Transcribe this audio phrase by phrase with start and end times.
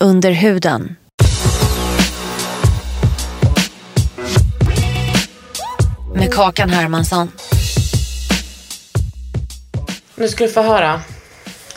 [0.00, 0.96] Under huden.
[6.14, 7.32] Med Kakan Hermansson.
[10.14, 11.00] Nu ska du få höra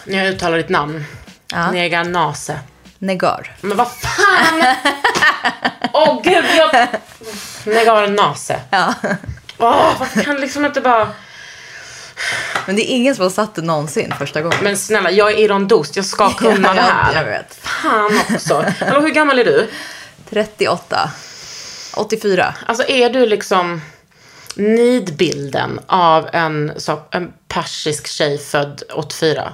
[0.06, 1.06] när jag uttalar ditt namn.
[1.52, 1.72] Ja.
[1.72, 2.60] Nega Nase.
[2.98, 3.56] Negar.
[3.62, 4.76] Men vad fan!
[5.94, 6.88] Åh gud, jag...
[7.76, 8.60] Negar Nase.
[8.70, 8.94] Ja.
[9.58, 11.08] Åh, varför kan liksom inte bara...
[12.66, 14.58] Men det är ingen som har satt det någonsin första gången.
[14.62, 15.96] Men snälla, jag är irondost.
[15.96, 17.16] Jag ska kunna det här.
[17.16, 17.56] Jag vet.
[17.56, 18.66] Fan också.
[18.80, 19.70] Hallå, hur gammal är du?
[20.30, 21.10] 38.
[21.96, 22.54] 84.
[22.66, 23.82] Alltså är du liksom
[24.56, 29.54] nidbilden av en, så, en persisk tjej född 84?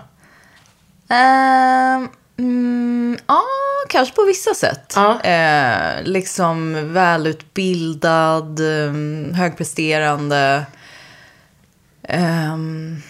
[1.09, 3.41] Ehm, mm, ja,
[3.89, 4.93] kanske på vissa sätt.
[4.95, 5.21] Ja.
[5.21, 10.65] Eh, liksom välutbildad, um, högpresterande.
[12.09, 13.01] Um,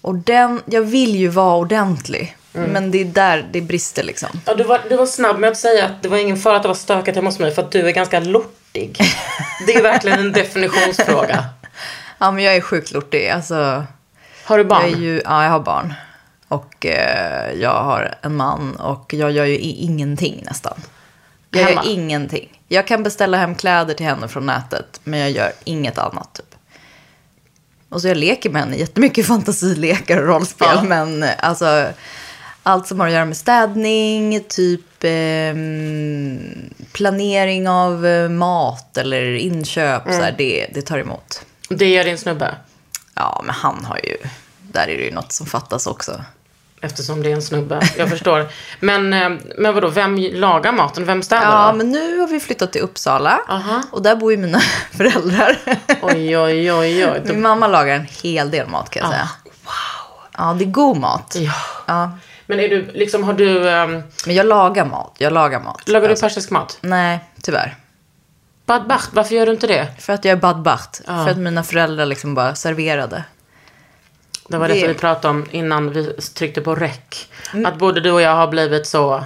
[0.00, 2.36] och den, jag vill ju vara ordentlig.
[2.52, 4.28] Men det är där det brister liksom.
[4.46, 6.62] Ja, du, var, du var snabb med att säga att det var ingen fara att
[6.62, 8.98] det var stökigt hemma hos mig för att du är ganska lortig.
[9.66, 11.44] Det är verkligen en definitionsfråga.
[12.18, 13.28] Ja, men jag är sjukt lortig.
[13.28, 13.84] Alltså,
[14.44, 14.90] Har du barn?
[14.90, 15.94] jag ju, ja, jag har barn.
[16.48, 20.74] Och eh, jag har en man och jag gör ju ingenting nästan.
[21.50, 21.84] Jag Hemma?
[21.84, 22.60] gör ingenting.
[22.68, 26.34] Jag kan beställa hem kläder till henne från nätet, men jag gör inget annat.
[26.34, 26.53] Typ.
[27.94, 30.68] Och så jag leker med henne jättemycket fantasilekar och rollspel.
[30.74, 30.82] Ja.
[30.82, 31.86] Men eh, alltså,
[32.62, 36.38] allt som har att göra med städning, typ ehm,
[36.92, 41.46] planering av eh, mat eller inköp, så här, det, det tar emot.
[41.68, 42.54] Det gör din snubbe.
[43.14, 44.16] Ja, men han har ju...
[44.72, 46.24] Där är det ju något som fattas också.
[46.84, 47.80] Eftersom det är en snubbe.
[47.98, 48.46] Jag förstår.
[48.80, 51.04] Men, eh, men vadå, vem lagar maten?
[51.04, 53.40] Vem städar Ja, men nu har vi flyttat till Uppsala.
[53.48, 53.82] Aha.
[53.90, 54.60] Och där bor ju mina
[54.92, 55.58] föräldrar.
[56.02, 57.22] Oj, oj, oj, oj.
[57.24, 59.28] Min mamma lagar en hel del mat kan jag säga.
[59.44, 60.28] Wow.
[60.38, 61.34] Ja, det är god mat.
[61.38, 61.52] Ja.
[61.86, 62.10] Ja.
[62.46, 63.70] Men är du, liksom, har du...
[63.70, 65.14] ehm, Men jag lagar mat.
[65.18, 65.88] Jag lagar mat.
[65.88, 66.78] lagar du Alltså, persisk mat?
[66.80, 67.76] Nej, tyvär.
[68.66, 69.86] Bad Bacht, varför gör du inte det?
[69.98, 71.00] För att jag är badbacht.
[71.06, 71.24] Ja.
[71.24, 73.24] För att mina föräldrar liksom bara serverade.
[74.48, 77.28] Det var Det- det vi pratade om innan vi tryckte på räck.
[77.52, 77.66] Mm.
[77.66, 79.24] Att både du och jag har blivit så...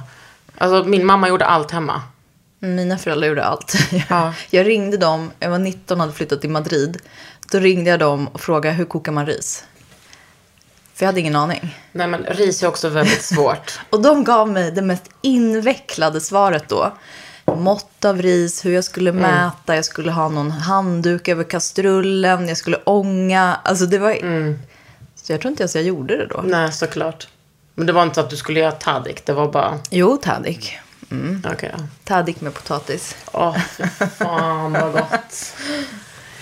[0.58, 2.02] Alltså min mamma gjorde allt hemma.
[2.58, 3.74] Mina föräldrar gjorde allt.
[4.08, 4.32] Ja.
[4.50, 6.98] Jag ringde dem, jag var 19 och hade flyttat till Madrid.
[7.52, 9.64] Då ringde jag dem och frågade hur kokar man ris?
[10.94, 11.76] För jag hade ingen aning.
[11.92, 13.80] Nej men ris är också väldigt svårt.
[13.90, 16.92] Och de gav mig det mest invecklade svaret då.
[17.56, 19.22] Mått av ris, hur jag skulle Mm.
[19.22, 23.56] mäta, jag skulle ha någon handduk över kastrullen, jag skulle ånga.
[23.64, 24.10] Alltså det var...
[24.10, 24.58] Mm.
[25.28, 26.40] Så jag tror inte ens jag gjorde det då.
[26.44, 27.28] Nej, såklart.
[27.74, 29.78] Men det var inte så att du skulle göra tadik, det var bara...
[29.90, 30.78] Jo, tadik.
[31.52, 31.70] Okej.
[31.78, 31.84] ja.
[32.04, 33.16] Tadik med potatis.
[33.32, 33.84] Åh, fy
[34.18, 35.54] fan vad gott.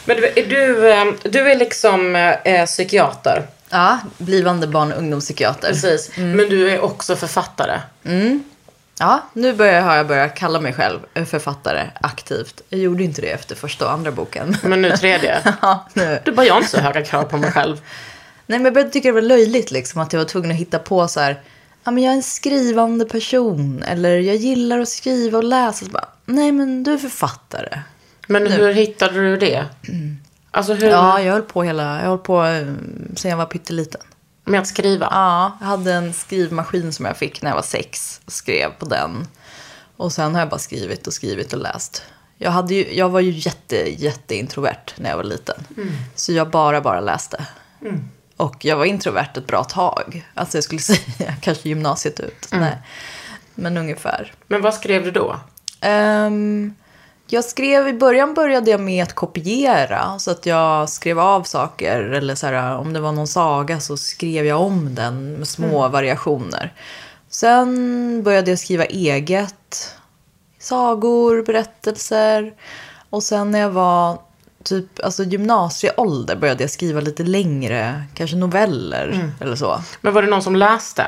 [0.04, 3.46] Men du, är du, eh, du är liksom eh, psykiater.
[3.68, 5.68] Ja, blivande barn och ungdomspsykiater.
[5.68, 6.18] Precis.
[6.18, 6.32] Mm.
[6.32, 7.80] Men du är också författare.
[8.98, 12.60] Ja, nu börjar, har jag börjat kalla mig själv författare aktivt.
[12.68, 14.56] Jag gjorde inte det efter första och andra boken.
[14.62, 15.40] Men nu tredje.
[15.62, 16.20] ja, nu.
[16.24, 17.80] Du bara, jag har inte så höga krav på mig själv.
[18.46, 20.78] Nej, men jag började tycka det var löjligt liksom, att jag var tvungen att hitta
[20.78, 21.42] på så här.
[21.84, 23.82] Ja, men jag är en skrivande person.
[23.82, 25.84] Eller jag gillar att skriva och läsa.
[25.84, 27.80] Så bara, Nej, men du är författare.
[28.28, 29.64] Men hur hittade du det?
[30.50, 30.88] Alltså hur...
[30.88, 32.00] Ja, jag höll på hela...
[32.02, 32.66] Jag höll på eh,
[33.16, 34.00] sen jag var pytteliten.
[34.44, 35.08] Med att skriva?
[35.10, 38.20] Ja, jag hade en skrivmaskin som jag fick när jag var sex.
[38.24, 39.26] Och skrev på den.
[39.96, 42.02] Och sen har jag bara skrivit och skrivit och läst.
[42.38, 45.56] Jag, hade ju, jag var ju jätte, jätte introvert när jag var liten.
[46.14, 47.46] Så jag bara, bara läste.
[48.36, 50.26] Och jag var introvert ett bra tag.
[50.34, 52.48] Alltså jag skulle säga kanske gymnasiet ut.
[52.52, 52.78] Nej.
[53.54, 54.32] Men ungefär.
[54.46, 55.36] Men vad skrev du då?
[55.80, 56.74] Ehm,
[57.26, 60.18] jag skrev, i början började jag med att kopiera.
[60.18, 62.00] Så att jag skrev av saker.
[62.00, 65.88] Eller så här, om det var någon saga så skrev jag om den med små
[65.88, 66.72] variationer.
[67.28, 69.96] Sen började jag skriva eget.
[70.58, 72.54] Sagor, berättelser.
[73.10, 74.18] Och sen när jag var
[74.66, 79.82] typ alltså gymnasieålder började jag skriva lite längre, kanske noveller eller så.
[80.00, 81.06] Men var det någon som läste?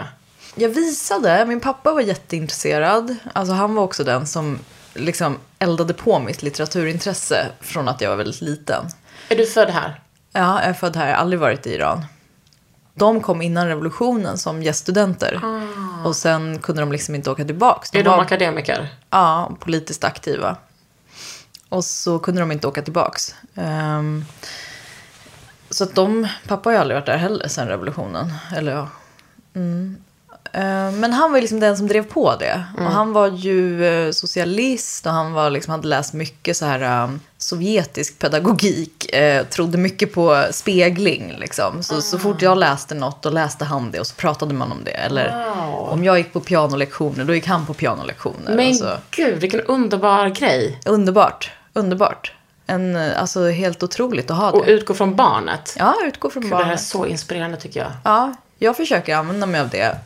[0.54, 3.16] Jag visade, min pappa var jätteintresserad.
[3.32, 4.58] Alltså han var också den som
[4.94, 8.84] liksom eldade på mitt litteraturintresse från att jag var väldigt liten.
[9.28, 10.00] Är du född här?
[10.32, 12.04] Ja, jag är född här, jag har aldrig varit i Iran.
[12.94, 15.40] De kom innan revolutionen som gäststudenter.
[16.04, 17.98] Och sen kunde de liksom inte åka tillbaka.
[17.98, 18.88] Är de akademiker?
[19.10, 20.56] Ja, politiskt aktiva.
[21.68, 23.34] Och så kunde de inte åka tillbaks.
[23.54, 24.24] Ehm,
[25.70, 28.32] så att de, pappa har ju aldrig varit där heller sen revolutionen.
[28.56, 28.88] Eller ja.
[29.54, 29.96] Mm.
[30.52, 32.64] Ehm, men han var ju liksom den som drev på det.
[32.78, 37.04] Och han var ju eh, socialist och han var liksom, hade läst mycket så här
[37.04, 39.14] um, sovjetisk pedagogik.
[39.14, 41.82] Eh, trodde mycket på spegling liksom.
[41.82, 44.84] Så, så fort jag läste något då läste han det och så pratade man om
[44.84, 44.90] det.
[44.90, 45.88] Eller Wow.
[45.88, 48.54] om jag gick på pianolektioner då gick han på pianolektioner.
[48.56, 48.90] Men och så.
[49.10, 50.80] gud, vilken underbar grej.
[50.86, 51.50] Underbart.
[51.78, 52.32] Underbart.
[52.66, 54.72] En, eh, alltså helt otroligt att ha Och det.
[54.72, 55.74] utgå från barnet.
[55.78, 56.80] Ja, utgå från Gud, det här är barnet.
[56.82, 57.90] så inspirerande tycker jag.
[58.04, 59.96] Ja, jag försöker använda mig av det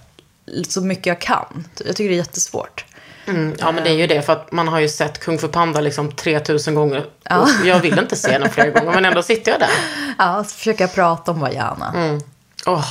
[0.68, 1.68] så mycket jag kan.
[1.84, 2.84] Jag tycker det är jättesvårt.
[3.26, 4.22] Mm, ja, men det är ju det.
[4.22, 7.06] För att man har ju sett Kung Fu Panda liksom 3000 gånger.
[7.30, 9.70] Och jag vill inte se den fler gånger, men ändå sitter jag där.
[10.18, 11.92] Ja, så försöker jag prata om Vajana.
[11.94, 12.20] Mm.
[12.66, 12.86] Åh,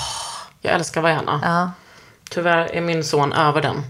[0.62, 1.40] jag älskar Vajana.
[1.44, 1.72] Ja,
[2.30, 3.82] Tyvärr är min son över den.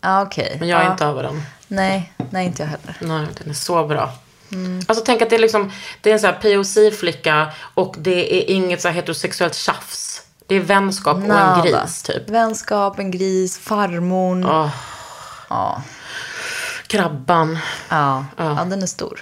[0.00, 0.56] ja okej.
[0.60, 0.92] Men jag är ja.
[0.92, 1.42] inte över den.
[1.68, 2.96] Nej, nej, inte jag heller.
[3.00, 4.12] Nej, den är så bra.
[4.52, 4.80] Mm.
[4.88, 8.50] Alltså tänk att det är liksom, det är en sån här POC-flicka och det är
[8.54, 10.22] inget så här heterosexuellt tjafs.
[10.46, 11.62] Det är vänskap och en Nada.
[11.62, 12.30] gris typ.
[12.30, 14.46] Vänskap, en gris, farmor.
[14.50, 14.70] Åh,
[15.48, 15.82] Ja.
[16.86, 17.58] krabban.
[17.88, 18.24] Ja.
[18.36, 19.20] ja, den är stor.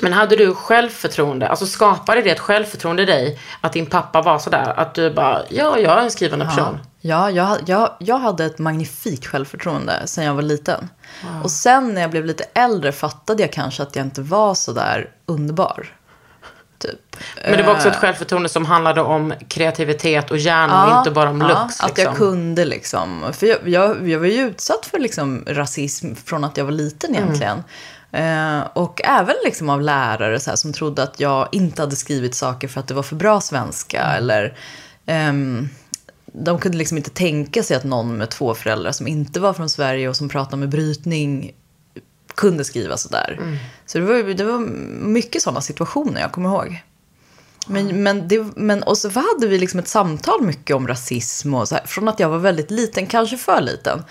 [0.00, 4.38] Men hade du självförtroende, alltså skapade det ett självförtroende i dig att din pappa var
[4.38, 4.74] sådär?
[4.76, 6.78] Att du bara, ja, jag är en skrivande person.
[7.04, 10.88] Ja, jag, jag, jag hade ett magnifikt självförtroende sen jag var liten.
[11.42, 14.72] Och sen när jag blev lite äldre fattade jag kanske att jag inte var så
[14.72, 15.96] där underbar.
[16.78, 17.16] Typ.
[17.44, 21.30] Men det var också ett självförtroende som handlade om kreativitet och hjärna och inte bara
[21.30, 21.80] om ja, looks.
[21.80, 22.14] Att jag liksom.
[22.14, 23.24] kunde liksom.
[23.32, 27.10] För jag, jag, jag var ju utsatt för liksom rasism från att jag var liten
[27.10, 27.22] Mm.
[27.22, 27.62] egentligen.
[28.12, 32.34] Eh, och även liksom av lärare så här, som trodde att jag inte hade skrivit
[32.34, 34.02] saker för att det var för bra svenska.
[34.02, 34.16] Mm.
[34.16, 34.56] Eller,
[35.06, 35.68] ehm,
[36.32, 39.68] de kunde liksom inte tänka sig att någon med två föräldrar som inte var från
[39.68, 41.52] Sverige och som pratade med brytning
[42.34, 43.38] kunde skriva sådär.
[43.40, 43.56] Mm.
[43.86, 44.58] Så det var, det var
[45.06, 46.82] mycket sådana situationer jag kommer ihåg.
[47.66, 51.68] Men, men, det, men och så hade vi liksom ett samtal mycket om rasism och
[51.68, 54.04] så här, från att jag var väldigt liten, kanske för liten.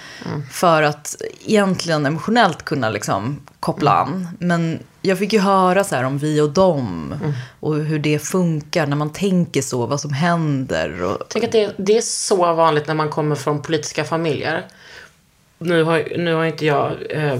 [0.51, 1.15] För att
[1.45, 4.27] egentligen emotionellt kunna liksom koppla an.
[4.39, 7.15] Men jag fick ju höra så här om vi och dem
[7.59, 11.03] och hur det funkar när man tänker så, vad som händer.
[11.03, 14.65] Och, Tänk att det, det är så vanligt när man kommer från politiska familjer.
[15.57, 17.33] Nu har, nu har inte jag eh,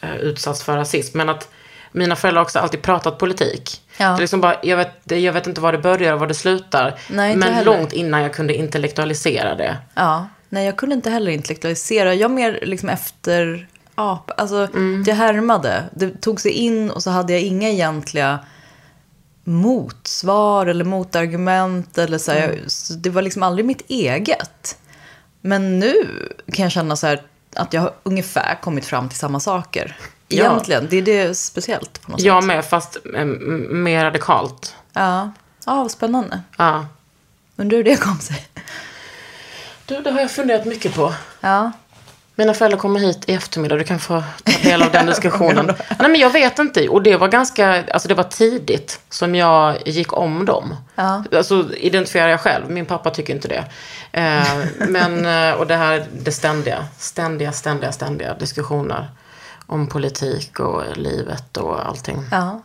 [0.00, 1.48] eh, utsatts för rasism, men att
[1.98, 3.82] mina föräldrar har också alltid pratat politik.
[3.96, 4.06] Ja.
[4.06, 6.34] Det är liksom bara, jag, vet, jag vet inte var det börjar och var det
[6.34, 7.00] slutar.
[7.10, 7.64] Nej, men heller.
[7.64, 9.76] långt innan jag kunde intellektualisera det.
[9.94, 12.14] Ja, nej jag kunde inte heller intellektualisera.
[12.14, 14.68] Jag mer liksom efter ap, alltså
[15.06, 15.84] jag härmade.
[15.94, 18.38] Det tog sig in och så hade jag inga egentliga
[19.44, 21.98] motsvar eller motargument.
[21.98, 24.78] Eller så jag, så det var liksom aldrig mitt eget.
[25.40, 25.94] Men nu
[26.52, 27.22] kan jag känna så här
[27.56, 29.96] att jag har ungefär kommit fram till samma saker.
[30.28, 30.44] Ja.
[30.44, 32.46] Egentligen, det är det speciellt på något Jag sätt.
[32.48, 34.74] med, fast eh, m- mer radikalt.
[34.92, 35.32] Ja,
[35.66, 36.40] ja vad spännande.
[36.56, 36.86] Ja.
[37.56, 38.48] Undrar hur det kom sig.
[39.86, 41.14] Du, det har jag funderat mycket på.
[41.40, 41.72] Ja,
[42.34, 43.76] Mina föräldrar kommer hit i eftermiddag.
[43.76, 45.66] Du kan få ta del av den diskussionen.
[45.66, 46.88] Nej, men jag vet inte.
[46.88, 50.76] Och det var ganska, alltså det var tidigt som jag gick om dem.
[50.94, 51.24] Ja.
[51.32, 52.70] Alltså identifierar jag själv.
[52.70, 53.64] Min pappa tycker inte det.
[54.12, 54.58] Eh,
[54.88, 59.08] men, eh, och det här, det ständiga, ständiga, ständiga, ständiga diskussioner
[59.68, 62.24] om politik och livet och allting.
[62.30, 62.62] ja.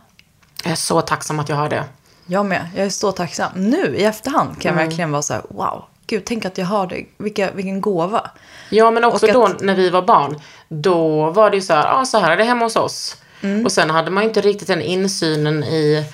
[0.64, 1.84] Jag är så tacksam att jag har det.
[2.26, 2.68] Jag med.
[2.76, 3.50] Jag är så tacksam.
[3.54, 4.80] Nu i efterhand kan Mm.
[4.80, 7.04] jag verkligen vara så här, wow, gud, tänk att jag har det.
[7.18, 8.30] Vilka, vilken gåva.
[8.70, 10.40] Ja, men också Och då att- när vi var barn.
[10.68, 13.16] Då var det ju så här, ja ah, så här är det hemma hos oss.
[13.40, 13.64] Mm.
[13.64, 16.04] Och sen hade man ju inte riktigt den insynen i...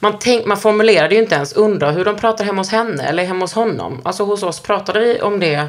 [0.00, 3.24] Man, tänk, man formulerade ju inte ens undra hur de pratar hemma hos henne eller
[3.24, 4.00] hemma hos honom.
[4.04, 5.68] Alltså hos oss pratade vi om det.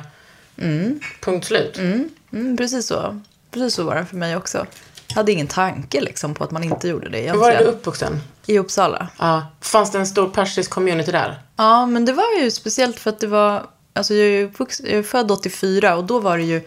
[1.22, 1.77] Punkt slut.
[1.77, 3.22] Mm, precis så.
[3.55, 4.65] Precis så var det för mig också.
[5.07, 7.74] Jag hade ingen tanke liksom på att man inte gjorde det Var är du egentligen.
[7.74, 8.21] uppvuxen?
[8.45, 9.07] I Uppsala.
[9.19, 9.47] Ja.
[9.62, 11.41] Fanns det en stor persisk community där?
[11.55, 13.63] Ja, men det var ju speciellt för att det var...
[13.93, 16.62] Alltså jag är, ju uppvux- jag är född 84 och då var det ju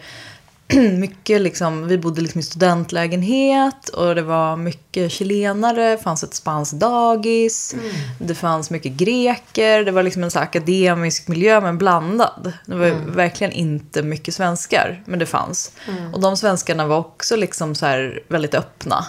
[0.97, 6.33] mycket liksom, vi bodde liksom i studentlägenhet och det var mycket chilenare, det fanns ett
[6.33, 7.75] spanskt dagis,
[8.19, 12.53] det fanns mycket greker, det var liksom en så akademisk miljö men blandad.
[12.65, 15.71] Det var verkligen inte mycket svenskar, men det fanns.
[16.13, 19.05] Och de svenskarna var också liksom så väldigt öppna.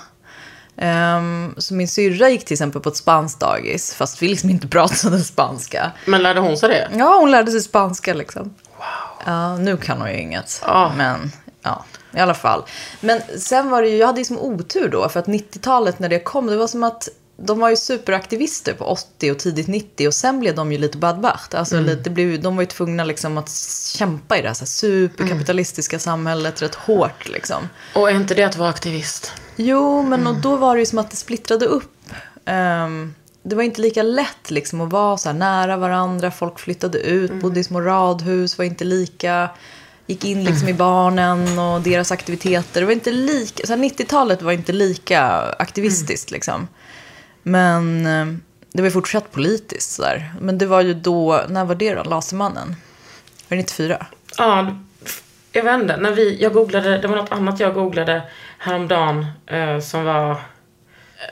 [0.77, 4.69] Ehm, så min syrra gick till exempel på ett spanskt dagis, fast vi liksom inte
[4.69, 5.93] pratade spanska.
[6.07, 6.89] Men lärde hon sig det?
[6.99, 8.55] Ja, hon lärde sig spanska liksom.
[9.27, 10.63] Ja, nu kan hon ju inget.
[10.67, 10.93] Ja.
[10.97, 12.65] Men, ja, i alla fall.
[13.01, 16.09] Men sen var det ju, jag hade ju som otur då, för att 90-talet när
[16.09, 17.09] det kom, det var som att
[17.43, 20.99] de var ju superaktivister på 80 och tidigt 90 och sen blev de ju lite
[20.99, 21.55] badbacht.
[21.55, 23.51] Alltså lite, det blev, de var ju tvungna liksom att
[23.97, 27.69] kämpa i det här, så här superkapitalistiska samhället rätt hårt liksom.
[27.95, 29.33] Och är inte det att vara aktivist?
[29.57, 31.99] Jo, men och då var det ju som att det splittrade upp.
[32.45, 36.31] Ehm, det var inte lika lätt liksom att vara så här nära varandra.
[36.31, 39.51] Folk flyttade ut, bodde i små radhus, var inte lika...
[40.11, 42.81] Gick in liksom i barnen och deras aktiviteter.
[42.81, 43.67] Det var inte lika...
[43.67, 45.23] Så här 90-talet var inte lika
[45.59, 46.69] aktivistiskt liksom.
[47.43, 48.27] Men eh,
[48.73, 50.35] det var fortsatt politiskt så där.
[50.41, 51.45] Men det var ju då...
[51.49, 52.03] När var det då?
[52.03, 52.69] Lasermannen?
[53.49, 54.07] Var det 94?
[54.39, 54.77] Ja,
[55.53, 55.97] jag vet inte.
[55.97, 58.23] När vi, jag googlade, det var något annat jag googlade
[58.59, 60.37] häromdagen eh, som var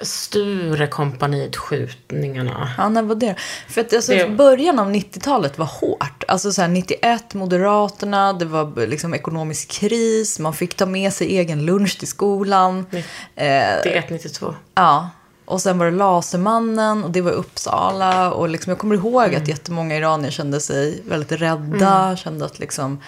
[0.03, 2.71] Sturekompaniet skjutningarna.
[2.79, 3.35] Ja, när var det?
[3.69, 6.18] För att alltså, Det- början av 90-talit var hårt.
[6.29, 11.37] Alltså så här 91, Moderaterna, det var liksom ekonomisk kris, man fick ta med sig
[11.39, 12.87] egen lunch till skolan.
[12.91, 13.03] Eh,
[13.35, 14.55] Det är 192.
[14.75, 15.11] ja.
[15.45, 18.33] Och sen var det Lasermannen och det var Uppsala.
[18.33, 22.17] Och liksom, jag kommer ihåg att jättemånga iranier kände sig väldigt rädda.
[22.17, 23.01] Kände att liksom,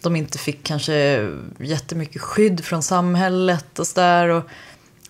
[0.00, 4.42] de inte fick kanske jättemycket skydd från samhället och sådär.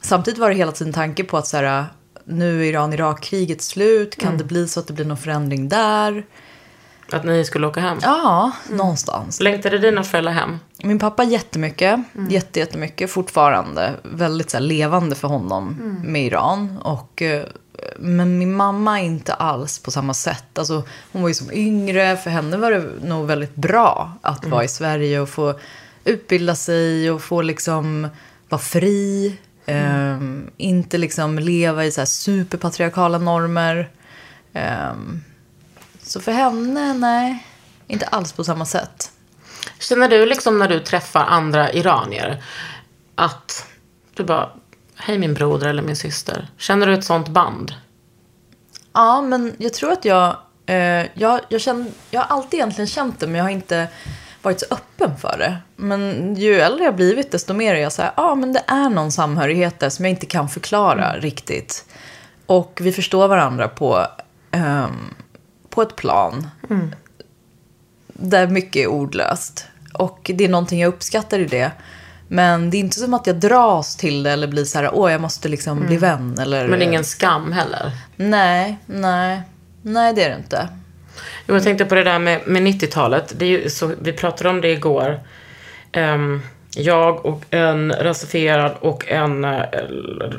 [0.01, 1.85] Samtidigt var det hela tiden tanke på att så här,
[2.25, 4.17] nu är Iran-Irak-kriget slut.
[4.17, 6.25] Kan det bli så att det blir någon förändring där?
[7.13, 7.99] Att ni skulle åka hem.
[8.03, 9.41] Ja, någonstans.
[9.41, 10.59] Längtade dina föräldrar hem?
[10.83, 13.95] Min pappa jättemycket, jätte, jättemycket fortfarande.
[14.03, 16.79] Väldigt så här, levande för honom med Iran.
[16.79, 17.45] Och, eh,
[17.99, 20.59] men min mamma inte alls på samma sätt.
[20.59, 20.83] Alltså,
[21.13, 24.69] hon var ju som yngre, för henne var det nog väldigt bra att vara i
[24.69, 25.55] Sverige och få
[26.05, 28.09] utbilda sig och få liksom
[28.49, 29.39] vara fri.
[29.67, 33.91] Ehm, inte liksom leva i så här superpatriarkala normer.
[34.53, 35.23] Ehm,
[36.07, 37.47] så för henne, nej,
[37.87, 39.11] inte alls på samma sätt.
[39.79, 42.43] Känner du liksom när du träffar andra iranier
[43.15, 43.67] att
[44.15, 44.51] du bara,
[44.97, 46.49] hej min broder eller min syster.
[46.57, 47.75] Känner du ett sånt band?
[48.93, 50.37] Ja, men jag tror att jag...
[50.67, 53.89] Eh, jag, jag, känner, jag har alltid egentligen känt det, men jag har inte
[54.43, 55.57] varit så öppen för det.
[55.77, 58.91] Men ju äldre jag blivit, desto mer är jag så här, ja, men det är
[58.91, 61.85] någon samhörighet där som jag inte kan förklara riktigt.
[62.47, 64.07] Och vi förstår varandra på,
[64.51, 65.15] ehm,
[65.77, 66.51] på ett plan
[68.07, 69.67] där mycket är ordlöst.
[69.93, 71.71] Och det är någonting jag uppskattar i det.
[72.29, 75.13] Men det är inte som att jag dras till det eller blir så här, åh,
[75.13, 76.39] jag måste liksom bli vän.
[76.39, 77.91] Eller, Men ingen skam heller?
[78.17, 79.43] Nej, nej.
[79.83, 80.69] Nej, det är det inte.
[81.47, 83.33] Jo, jag tänkte på det där med, med 90-talet.
[83.37, 85.21] Det är ju så, vi pratade om det igår.
[85.93, 86.43] Ehm,
[86.77, 89.63] jag och en rasifierad och en uh,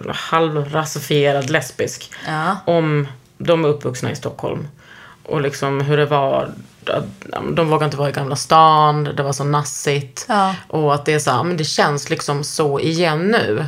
[0.10, 2.12] halvrasifierad lesbisk.
[2.28, 2.58] Ja.
[2.66, 4.68] Om de är uppvuxna i Stockholm.
[5.28, 6.52] Och liksom hur det var.
[7.54, 9.04] De vågade inte vara i Gamla stan.
[9.04, 10.26] Det var så nassigt.
[10.30, 10.56] Ja.
[10.68, 13.66] Och att det är så här, men det känns liksom så igen nu.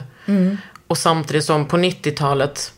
[0.87, 2.73] Och samtidigt som på 90-talet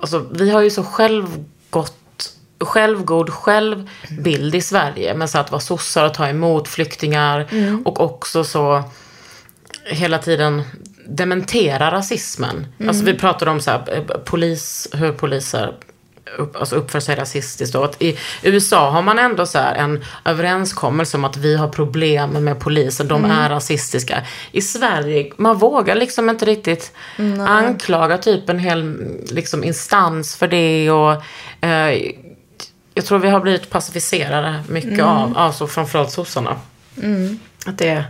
[0.00, 5.14] Alltså, vi har ju så självgott, självgod självbild i Sverige.
[5.14, 7.46] Men så att vara sossar och ta emot flyktingar.
[7.84, 8.84] Och också så
[9.84, 10.62] hela tiden
[11.06, 12.66] dementera rasismen.
[12.88, 15.74] Alltså vi pratade om så här, eh, polis, hur poliser
[16.38, 17.74] upp, alltså uppför sig rasistiskt.
[17.74, 21.68] Och att I USA har man ändå så här en överenskommelse om att vi har
[21.68, 24.22] problem med polisen, de är rasistiska.
[24.52, 26.92] I Sverige, man vågar liksom inte riktigt
[27.48, 28.96] anklaga typ en hel
[29.30, 30.90] liksom, instans för det.
[30.90, 31.12] Och,
[31.64, 32.12] eh,
[32.94, 36.56] jag tror vi har blivit pacificerade mycket av, alltså framförallt sossarna.
[37.66, 38.04] Att det,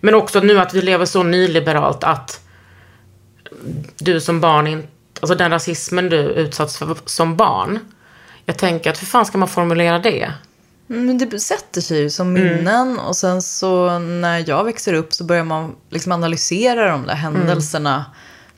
[0.00, 2.40] men också nu att vi lever så nyliberalt att
[3.98, 4.88] du som barn inte,
[5.20, 7.78] alltså den rasismen du utsatts för som barn.
[8.44, 10.32] Jag tänker att hur fan ska man formulera det?
[10.86, 15.24] Men det sätter sig ju som minnen och sen så när jag växer upp så
[15.24, 18.04] börjar man liksom analysera de där händelserna.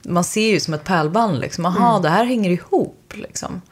[0.03, 1.67] Man ser ju som ett pärlband liksom.
[1.67, 3.63] Aha, det här hänger ihop liksom.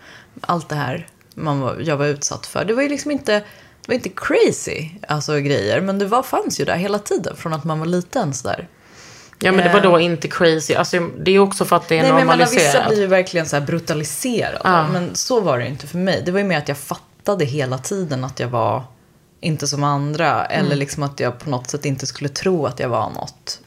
[0.40, 2.64] Allt det här man var, jag var utsatt för.
[2.64, 5.80] Det var ju liksom inte, det var inte crazy alltså, grejer.
[5.80, 8.68] Men det var, fanns ju där hela tiden från att man var liten sådär.
[9.38, 10.74] Ja men det var då inte crazy.
[10.74, 12.74] Alltså det är också för att det är Nej, men jag menar, normaliserat.
[12.74, 14.60] vissa blir ju verkligen så här brutaliserade.
[14.64, 14.88] Ja.
[14.88, 16.22] Men så var det inte för mig.
[16.26, 18.84] Det var ju mer att jag fattade hela tiden att jag var
[19.40, 20.44] inte som andra.
[20.44, 23.60] Eller liksom att jag på något sätt inte skulle tro att jag var något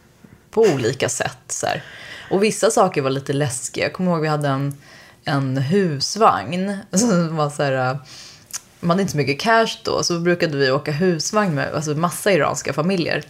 [0.52, 1.38] på olika sätt.
[1.48, 1.84] Så här.
[2.32, 3.84] Och vissa saker var lite läskiga.
[3.84, 4.78] Jag kommer ihåg vi hade en,
[5.26, 6.78] en husvagn.
[6.92, 7.98] Som var så här,
[8.80, 12.32] man hade inte så mycket cash då, så brukade vi åka husvagn med alltså massa
[12.32, 13.24] iranska familjer.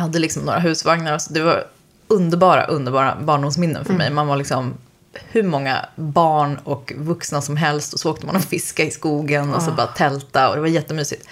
[0.00, 1.66] Jag hade liksom några husvagnar, så det var
[2.08, 4.10] underbara, underbara barndomsminnen för mig.
[4.10, 4.74] Man var liksom
[5.12, 9.54] hur många barn och vuxna som helst och så åkte man och fiska i skogen
[9.54, 11.28] och så bara tälta och det var jättemysigt.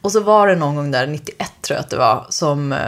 [0.00, 2.78] Och så var det någon gång där, 91 tror jag att det var, som eh,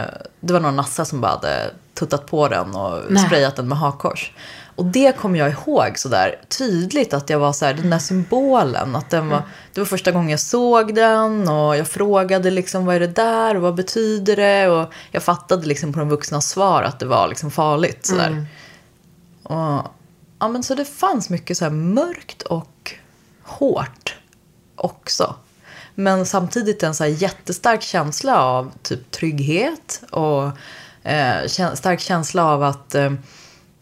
[0.41, 3.27] det var någon nassa som bara hade tuttat på den och Nej.
[3.27, 4.33] sprayat den med hakkors.
[4.79, 7.99] Och det kommer jag ihåg så där tydligt att jag var så här, den där
[7.99, 9.43] symbolen, att den var,
[9.73, 13.55] det var första gången jag såg den och jag frågade liksom vad är det där
[13.55, 17.29] och vad betyder det och jag fattade liksom på de vuxna svar att det var
[17.29, 18.47] liksom farligt så där.
[19.43, 19.87] Och,
[20.39, 22.95] ja, men så det fanns mycket så här mörkt och
[23.43, 24.17] hårt
[24.75, 25.35] också.
[25.95, 30.45] Men samtidigt en så jättestark känsla av typ trygghet och
[31.03, 33.13] eh, stark känsla av att, eh,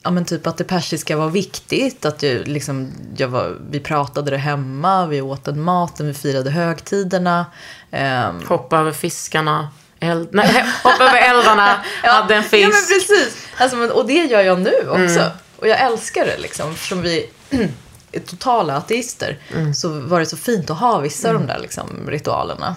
[0.06, 2.04] ja, men typ att det persiska var viktigt.
[2.04, 6.50] Att jag, liksom, jag var, vi pratade det hemma, vi åt den maten, vi firade
[6.50, 7.46] högtiderna.
[7.90, 9.68] ehm, Hoppa över fiskarna.
[10.00, 10.28] Eld...
[10.32, 11.78] Nej, hoppa över eldarna.
[12.02, 12.62] hade en Ja, fisk.
[12.68, 13.36] men precis.
[13.58, 15.20] Alltså, men, och det gör jag nu också.
[15.20, 15.30] Mm.
[15.58, 16.70] Och jag älskar det liksom.
[16.70, 17.30] Eftersom vi
[18.12, 19.74] är totala ateister Mm.
[19.74, 22.76] så var det så fint att ha vissa av de där liksom, ritualerna.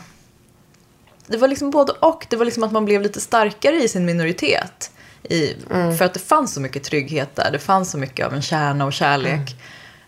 [1.27, 2.25] Det var liksom både och.
[2.29, 4.91] Det var liksom att man blev lite starkare i sin minoritet.
[5.23, 5.97] I, Mm.
[5.97, 7.51] För att det fanns så mycket trygghet där.
[7.51, 9.55] Det fanns så mycket av en kärna och kärlek.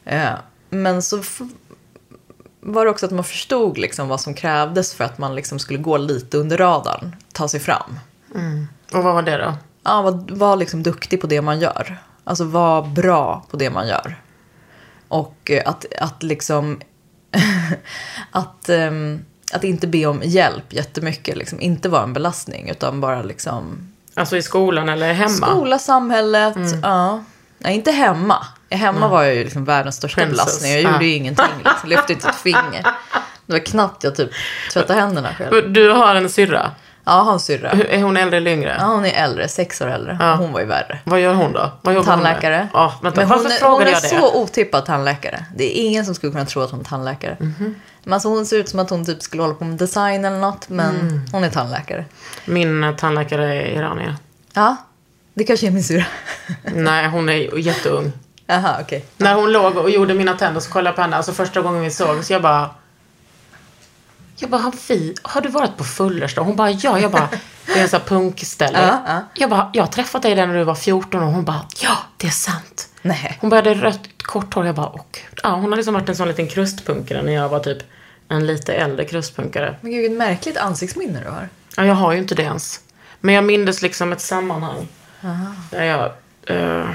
[0.06, 0.28] Mm.
[0.28, 0.34] Eh,
[0.70, 1.24] men så
[2.62, 5.80] var det också att man förstod liksom vad som krävdes för att man liksom skulle
[5.80, 7.16] gå lite under radarn.
[7.34, 8.00] Ta sig fram.
[8.94, 9.54] Och vad var det då?
[9.84, 11.98] Ja, var, var liksom duktig på det man gör.
[12.24, 14.22] Alltså var bra på det man gör.
[15.08, 16.82] Och eh, att, att liksom...
[18.32, 21.38] att, ehm, att inte be om hjälp jättemycket.
[21.38, 21.62] Liksom.
[21.62, 23.94] Inte vara en belastning, utan bara liksom...
[24.16, 25.30] Alltså i skolan eller hemma?
[25.48, 26.56] Skola, samhället.
[26.84, 27.24] Ja.
[27.58, 28.46] Nej, inte hemma.
[28.70, 30.38] Hemma var jag ju liksom världens största Princess.
[30.38, 30.72] belastning.
[30.72, 31.02] Jag gjorde Ja.
[31.02, 31.46] ju ingenting.
[31.64, 31.90] Liksom.
[31.90, 32.84] Lyfte inte ett finger.
[33.46, 34.30] Det var knappt jag typ
[34.74, 35.72] tvättade händerna själv.
[35.74, 36.72] Du har en syrra.
[37.04, 37.70] Ja, har en syrra.
[37.72, 38.78] Är hon äldre eller yngre?
[38.80, 39.48] Ja, hon är äldre.
[39.48, 40.18] Sex år äldre.
[40.20, 40.36] Ja.
[40.36, 41.00] Hon var ju värre.
[41.04, 41.72] Vad gör hon då?
[41.82, 42.32] Vad jobbar hon med?
[42.32, 42.68] Tandläkare.
[42.74, 45.46] Ja, vänta, Men hon är, hon är så otippad tandläkare.
[45.56, 47.38] Det är ingen som skulle kunna tro att hon är tandläkare.
[47.40, 47.76] Mhm.
[48.04, 50.40] Men alltså hon ser ut som att hon typ skulle hålla på med design eller
[50.40, 50.70] något.
[50.70, 51.22] Men Mm.
[51.32, 52.06] hon är tandläkare.
[52.46, 54.16] Min eh, tandläkare är iranier.
[54.54, 54.76] Ja,
[55.34, 56.06] det kanske är min syrra.
[56.64, 58.12] Nej, hon är jätteung.
[58.48, 59.06] Jaha, okej.
[59.18, 61.16] När hon låg och gjorde mina tänder så kollade jag på henne.
[61.16, 62.70] Alltså första gången vi såg så jag bara...
[64.42, 66.42] Jag bara, har, vi, har du varit på Fullersta?
[66.42, 67.00] Hon bara, ja.
[67.00, 67.30] Jag bara,
[67.66, 68.80] det är en sån här punkställe.
[68.88, 69.22] Ja, ja.
[69.34, 71.98] Jag bara, jag har träffat dig där när du var 14 och hon bara, ja,
[72.18, 72.90] det är sant.
[73.02, 73.38] Nej.
[73.42, 74.66] Hon började rött kort hår.
[74.66, 75.40] Jag bara, åh gud.
[75.44, 77.78] Ja, hon har liksom varit en sån liten krustpunkare när jag var typ
[78.30, 79.76] en lite äldre krustpunkare.
[79.82, 81.50] Men gud, vilket märkligt ansiktsminne du har.
[81.78, 82.80] Ja, jag har ju inte det ens.
[83.20, 84.88] Men jag mindes liksom ett sammanhang.
[85.72, 86.12] Där jag
[86.58, 86.90] eh,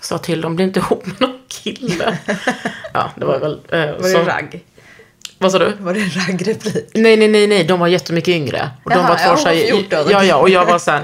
[0.00, 2.18] sa till dem, bli inte ihop med någon kille.
[2.92, 3.60] ja, det var väl...
[3.68, 4.64] eh, Var så- det ragg?
[5.42, 5.72] Vad sa du?
[5.80, 6.90] Var det en raggreplik?
[6.94, 7.64] Nej, nej, nej, nej.
[7.64, 8.70] De var jättemycket yngre.
[8.84, 9.76] Och de Jaha, var två ja, hon var tjejer.
[9.76, 10.36] 14, Ja, ja.
[10.36, 11.02] Och jag var sen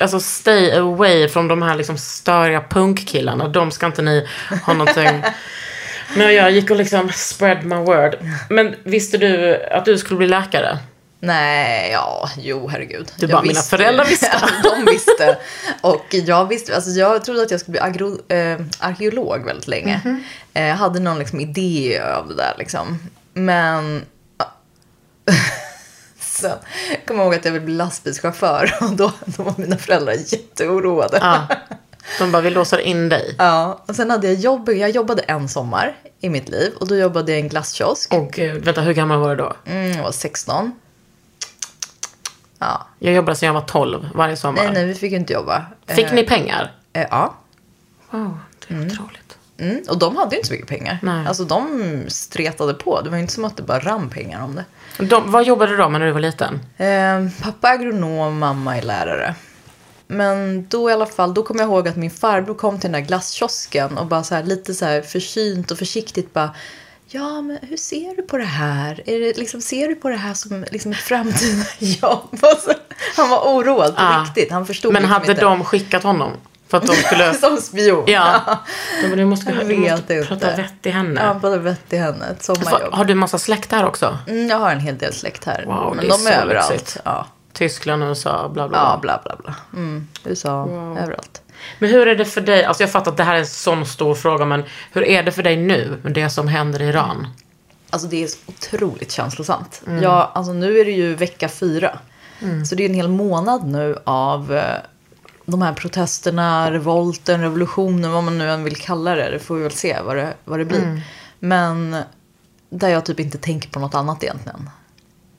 [0.00, 3.48] Alltså stay away från de här liksom störiga punkkillarna.
[3.48, 4.26] De ska inte ni
[4.66, 5.22] ha någonting.
[6.16, 8.16] Men jag gick och liksom spread my word.
[8.50, 10.78] Men visste du att du skulle bli läkare?
[11.20, 13.12] Nej, ja, jo, herregud.
[13.16, 14.30] Du Jag bara, mina föräldrar visste.
[14.62, 15.36] De visste.
[15.80, 20.00] Och jag visste, alltså jag trodde att jag skulle bli agro, eh, arkeolog väldigt länge.
[20.04, 20.24] Mhm.
[20.54, 22.98] eh, jag hade någon liksom idé av det där liksom.
[23.38, 24.04] Men...
[26.20, 26.58] Sen
[27.06, 31.18] kom jag ihåg att jag ville bli lastbilschaufför och då, då var mina föräldrar jätteoroade.
[31.22, 31.46] Ja.
[32.18, 33.34] De bara, vi låser in dig.
[33.38, 36.96] Ja, och sen hade jag jobb, jag jobbade en sommar i mitt liv och då
[36.96, 38.14] jobbade jag i en glasskiosk.
[38.14, 39.52] Och gud, vänta, hur gammal var du då?
[39.64, 40.72] Mm, jag var 16.
[42.58, 44.62] Ja, Jag jobbade sedan jag var 12 varje sommar.
[44.62, 45.66] nej, nej, vi fick ju inte jobba.
[45.86, 46.72] Fick Eh, ni pengar?
[46.92, 47.34] eh, Ja.
[48.10, 48.98] Wow, det är otroligt.
[49.00, 49.17] Mm,
[49.88, 50.98] och de hade ju inte så mycket pengar.
[51.02, 51.26] Nej.
[51.26, 53.00] Alltså de stretade på.
[53.00, 54.64] Det var ju inte som att det bara rann pengar om det.
[55.04, 56.60] De, vad jobbade då med när du var liten?
[56.76, 59.34] Eh, pappa är agronom, mamma är lärare.
[60.06, 63.00] Men då i alla fall, då kommer jag ihåg att min farbror kom till den
[63.02, 66.50] där glasskiosken och bara så här, lite så här försynt och försiktigt bara
[67.10, 69.02] Ja, men hur ser du på det här?
[69.06, 72.28] Är det, liksom, ser du på det här som liksom ett framtida jobb?
[72.42, 72.72] Alltså,
[73.16, 74.22] han var oroad på Ah.
[74.24, 74.50] riktigt.
[74.52, 75.44] Han förstod Men liksom hade inte.
[75.44, 76.32] de skickat honom?
[76.68, 77.34] För att de skulle...
[77.40, 78.04] Som spion.
[78.06, 78.40] Ja.
[79.02, 81.20] De bara, du måste, Jag du måste prata vett i henne.
[81.24, 82.26] Ja, bara vett i henne.
[82.26, 82.94] Ett Fa- sommarjobb.
[82.94, 84.18] har du massa släkt här också?
[84.28, 85.64] Mm, jag har en hel del släkt här.
[85.66, 86.70] Wow, men det är de så är överallt.
[86.70, 86.96] lyxigt.
[87.04, 87.26] Ja.
[87.52, 89.20] Tyskland, USA, bla bla ja, bla.
[89.24, 89.80] bla bla bla.
[89.80, 91.42] Mm, USA, överallt.
[91.78, 92.64] Men hur är det för dig?
[92.64, 95.32] Alltså jag fattar att det här är en sån stor fråga, men hur är det
[95.32, 97.26] för dig nu med det som händer i Iran?
[97.90, 99.82] Alltså det är så otroligt känslosamt.
[100.02, 101.98] Ja, alltså nu är det ju vecka fyra.
[102.68, 104.64] Så det är en hel månad nu av eh,
[105.50, 109.30] de här protesterna, revolten, revolutionen, vad man nu än vill kalla det.
[109.30, 111.02] Det får vi väl se vad det, vad det blir.
[111.38, 111.96] Men
[112.70, 114.70] där jag typ inte tänker på något annat egentligen.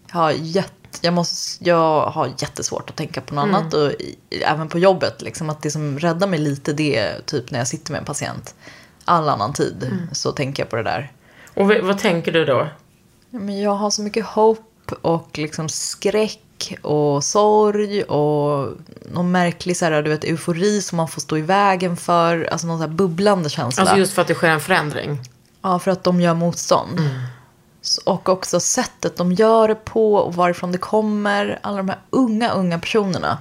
[0.07, 3.73] Jag har, jätte, jag måste, jag har jättesvårt att tänka på något annat.
[3.73, 3.91] Och
[4.45, 5.21] även på jobbet.
[5.21, 8.05] Liksom, att det som räddar mig lite det är typ när jag sitter med en
[8.05, 8.55] patient.
[9.05, 11.11] All annan tid så tänker jag på det där.
[11.53, 12.67] Och vad tänker du då?
[13.29, 16.41] Men jag har så mycket hopp och liksom skräck
[16.81, 18.73] och sorg och
[19.11, 22.49] någon märklig så här, du vet, eufori som man får stå i vägen för.
[22.51, 23.81] Alltså någon så här bubblande känsla.
[23.83, 25.19] Alltså just för att det sker en förändring.
[25.61, 26.99] Ja, för att de gör motstånd.
[27.81, 31.59] S- Och också sättet de gör det på och varifrån det kommer.
[31.63, 33.37] Alla de här unga, unga personerna.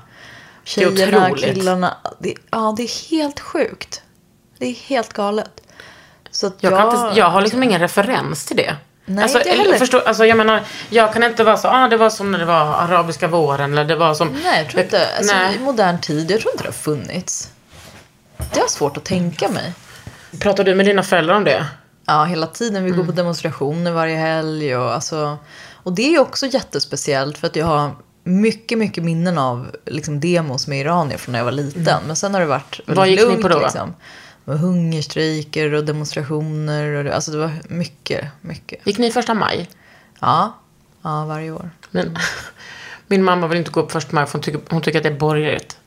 [0.65, 1.45] Det Tjejerna, otroligt.
[1.45, 1.97] killarna.
[2.19, 4.03] Det, ja, det är helt sjukt.
[4.59, 5.51] Det är helt galet.
[6.31, 8.77] Så Jag, jag, inte, jag har liksom ingen referens till det.
[9.09, 9.79] Nej, alltså, inte eller, heller.
[9.79, 12.45] förstå, alltså, jag menar, jag kan inte vara så, ah, det var som när det
[12.45, 14.29] var arabiska våren eller det var som...
[14.45, 15.07] Nej, jag tror inte.
[15.19, 15.57] Alltså, nej.
[15.57, 17.51] I modern tid, jag tror inte det har funnits.
[18.53, 19.73] Det har svårt att tänka mig.
[20.41, 21.67] Pratar du med dina föräldrar om det?
[22.07, 22.85] Ja, hela tiden.
[22.85, 23.07] Vi går Mm.
[23.07, 24.77] på demonstrationer varje helg.
[24.77, 25.39] Och, alltså,
[25.73, 27.91] och det är också jättespeciellt för att jag har
[28.25, 32.03] mycket, mycket minnen av liksom, demos med iranier från när jag var liten.
[32.07, 32.97] Men sen har det varit Mm.
[32.97, 33.43] Vad gick ni lugnt.
[33.43, 33.59] på då?
[33.61, 33.95] Liksom.
[34.49, 36.93] Var hungerstrejker och demonstrationer.
[36.93, 38.87] Och det, alltså det var mycket, mycket.
[38.87, 39.69] Gick ni första maj?
[40.21, 40.59] Ja,
[41.03, 41.71] ja varje år.
[41.91, 42.19] Men,
[43.07, 45.09] min mamma vill inte gå på första maj för hon tycker, hon tycker att det
[45.09, 45.79] är borgerligt.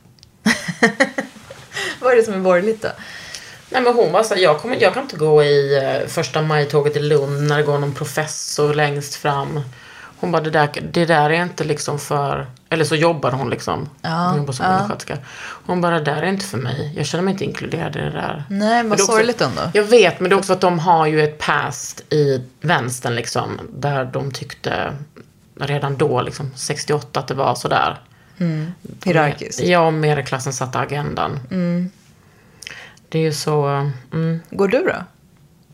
[2.00, 2.88] Vad är det som är borgerligt då?
[3.70, 6.96] Nej men hon var så jag, kommer, jag kan inte gå i eh, första maj-tåget
[6.96, 9.60] i Lund när det går någon professor längst fram.
[10.20, 12.46] Hon bara, det där, det där är inte liksom för...
[12.72, 13.88] Eller så jobbar hon liksom.
[14.02, 14.72] Ja, hon jobbar som ja.
[14.72, 15.18] undersköterska.
[15.66, 16.92] Hon bara, det där är inte för mig.
[16.96, 18.44] Jag känner mig inte inkluderad i det där.
[18.48, 19.62] Nej, vad sorgligt ändå.
[19.74, 23.14] Jag vet, men det är också för att de har ju ett past i vänstern
[23.14, 23.60] liksom.
[23.72, 24.92] Där de tyckte
[25.54, 28.00] redan då, liksom 68, att det var sådär.
[29.04, 29.60] Hierarkiskt.
[29.60, 31.40] Ja, och medelklassen satte agendan.
[33.08, 35.04] Det är ju så, mm, Går du då?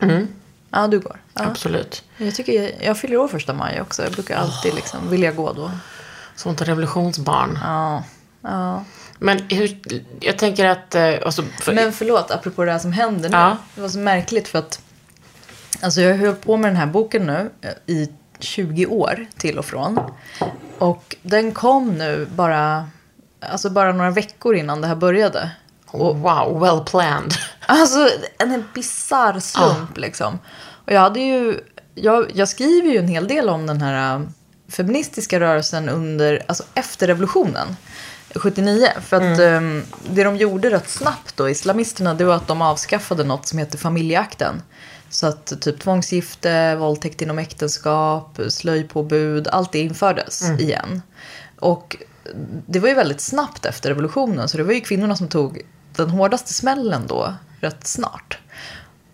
[0.05, 0.27] Mm.
[0.69, 1.17] Ja, du går.
[1.33, 1.45] Ja.
[1.45, 2.03] absolut.
[2.17, 4.03] Jag, tycker jag, jag fyller år första maj också.
[4.03, 5.71] Jag brukar alltid liksom vilja gå då.
[6.39, 7.59] Sånt revolutionsbarn.
[7.61, 8.03] Ja.
[8.41, 8.83] ja.
[9.17, 9.79] Men hur,
[10.19, 13.37] jag tänker att, eh, alltså, för, Men förlåt, apropå det här som händer nu.
[13.37, 13.57] Ja.
[13.75, 14.81] Det var så märkligt för att
[15.81, 19.65] alltså jag hållit på med den här boken nu eh, i 20 år till och
[19.65, 19.99] från.
[20.77, 22.89] Och den kom nu bara,
[23.39, 25.51] alltså bara några veckor innan det här började.
[25.91, 27.33] wow, well planned.
[27.65, 30.39] Alltså en bisarr slump liksom.
[30.85, 31.59] Och jag hade ju,
[31.95, 34.21] jag, jag skriver ju en hel del om den här äh,
[34.69, 37.75] feministiska rörelsen under, alltså efter revolutionen.
[38.35, 38.87] 79.
[39.01, 43.23] För att ähm, det de gjorde rätt snabbt då, islamisterna, det var att de avskaffade
[43.23, 44.61] något som heter familjeakten.
[45.09, 51.01] Så att typ tvångsgifte, våldtäkt inom äktenskap, slöjpåbud, allt det infördes igen.
[51.59, 51.97] Och
[52.67, 55.61] det var ju väldigt snabbt efter revolutionen, så det var ju kvinnorna som tog
[55.95, 58.39] den hårdaste smällen då, rätt snart.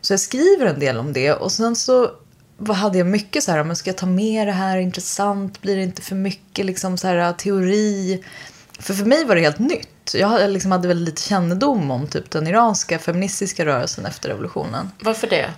[0.01, 2.11] Så jag skriver en del om det och sen så
[2.57, 5.75] vad hade jag mycket så här, men ska jag ta med det här, intressant, blir
[5.75, 8.23] det inte för mycket liksom så här teori?
[8.79, 10.13] För för mig var det helt nytt.
[10.13, 14.91] Jag liksom hade väldigt lite kännedom om typ den iranska feministiska rörelsen efter revolutionen.
[14.99, 15.49] Varför det?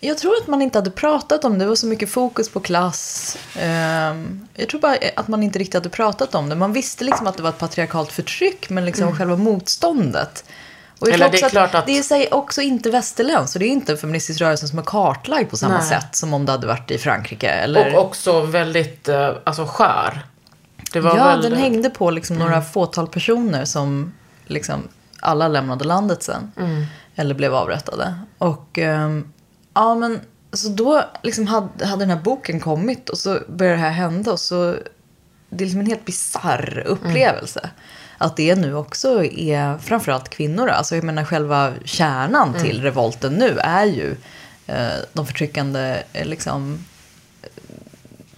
[0.00, 1.64] Jag tror att man inte hade pratat om det.
[1.64, 3.36] Det var så mycket fokus på klass.
[3.58, 6.54] Ehm, jag tror bara att man inte riktigt hade pratat om det.
[6.54, 10.44] Man visste liksom att det var ett patriarkalt förtryck, men liksom själva motståndet.
[10.98, 13.52] Och Eller det är klart att- Det är sig också inte västerländskt.
[13.52, 15.88] Så det är inte en feministisk rörelse som är kartlagd på samma Nej.
[15.88, 17.48] sätt som om det hade varit i Frankrike.
[17.48, 17.96] Eller...
[17.96, 20.22] Och också väldigt, eh, alltså skör.
[20.92, 21.42] Ja, väl...
[21.42, 24.12] den hängde på liksom några fåtal personer som
[24.46, 24.88] liksom
[25.20, 26.52] alla lämnade landet sen.
[27.16, 28.14] Eller blev avrättade.
[28.38, 29.32] Och ehm,
[29.74, 30.20] ja, men
[30.52, 34.32] så då liksom hade, hade den här boken kommit och så började det här hända
[34.32, 34.76] och så
[35.50, 37.70] det är liksom en helt bizarr upplevelse.
[38.18, 40.68] Att det nu också är framförallt kvinnor.
[40.68, 44.16] Alltså jag menar själva kärnan till revolten nu är ju
[44.66, 46.84] eh, de förtryckande eh, liksom,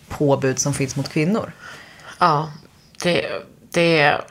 [0.09, 1.53] påbud som finns mot kvinnor.
[2.19, 2.53] Ja,
[3.03, 3.27] det,
[3.71, 4.25] det är...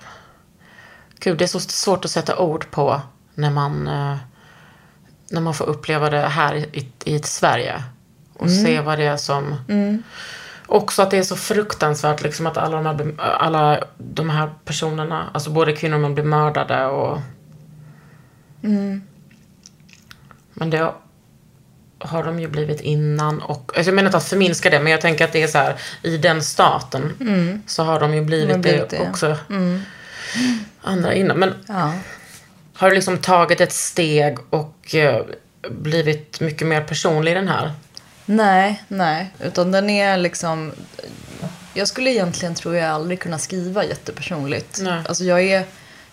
[1.20, 3.02] Gud, det är så svårt att sätta ord på
[3.34, 4.18] när man, eh,
[5.30, 7.84] när man får uppleva det här i, i Sverige.
[8.34, 9.56] Och se vad det är som...
[10.68, 15.30] Också att det är så fruktansvärt liksom att alla de, här, alla de här personerna,
[15.34, 17.20] alltså både kvinnor och män blir mördade och...
[20.54, 20.92] Men det
[22.00, 23.72] har de ju blivit innan och...
[23.78, 25.76] Alltså jag menar inte att förminska det, men jag tänker att det är så här,
[26.04, 27.14] i den staten
[27.68, 29.10] så har de ju blivit, De blivit det, det.
[29.10, 29.38] också.
[30.82, 31.38] Andra innan.
[31.38, 31.94] Men Ja.
[32.74, 35.22] har du liksom tagit ett steg och eh,
[35.70, 37.72] blivit mycket mer personlig i den här?
[38.30, 39.34] Nej, nej.
[39.40, 40.72] Utan den är liksom...
[41.74, 44.80] Jag skulle egentligen, tror jag, aldrig kunna skriva jättepersonligt.
[44.82, 45.04] Nej.
[45.08, 45.66] Alltså jag är,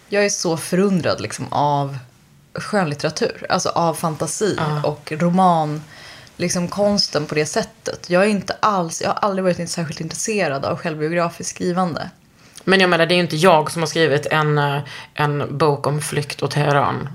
[0.09, 1.99] jag är så förundrad liksom av
[2.55, 3.47] skönlitteratur.
[3.49, 5.83] Alltså av fantasi och roman.
[6.37, 8.11] Liksom konsten på det sättet.
[8.11, 12.11] Jag är inte alls, jag har aldrig varit särskilt intresserad av självbiografiskt skrivande.
[12.65, 14.81] Men jag menar, det är ju inte jag som har skrivit en, eh,
[15.15, 17.09] en bok om flykt och Teheran.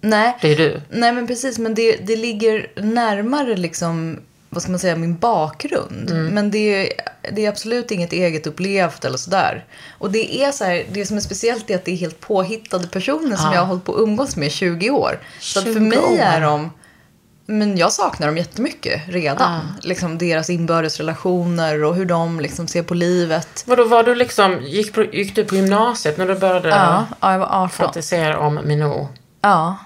[0.00, 0.82] Nej, Det är du.
[0.90, 6.10] Nej men precis, men det, det ligger närmare liksom, vad ska man säga, min bakgrund.
[6.32, 6.92] Men det är,
[7.32, 9.64] det är absolut inget eget upplevt eller sådär.
[9.98, 12.86] Och det är så här, det som är speciellt är att det är helt påhittade
[12.88, 15.18] personer som jag har hållit på att umgås med i 20 år.
[15.40, 16.18] Så att för 20 mig år.
[16.18, 16.70] är de,
[17.46, 19.60] men jag saknar dem jättemycket redan.
[19.82, 23.64] Liksom deras inbördes relationer och hur de liksom ser på livet.
[23.66, 27.38] Vadå, var du liksom, gick, gick du på gymnasiet när du började Ja, ja jag
[27.38, 27.68] var 18.
[27.68, 29.08] fantisera om Minou?
[29.46, 29.76] Ja.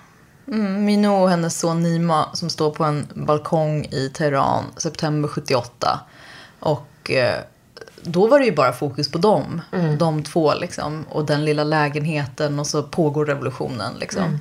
[0.48, 6.00] Mm, Minou och hennes son Nima som står på en balkong i Teheran september 78.
[6.60, 7.40] Och eh,
[8.02, 9.62] då var det ju bara fokus på dem.
[9.98, 11.04] De två liksom.
[11.08, 14.38] Och den lilla lägenheten och så pågår revolutionen liksom.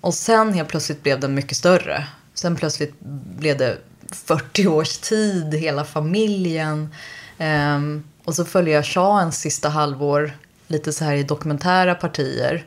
[0.00, 2.06] Och sen helt plötsligt blev den mycket större.
[2.34, 2.94] Sen plötsligt
[3.38, 3.78] blev det
[4.10, 6.94] 40 års tid, hela familjen.
[7.38, 10.32] Ehm, och så följer jag shahens sista halvår
[10.66, 12.64] lite så här i dokumentära partier.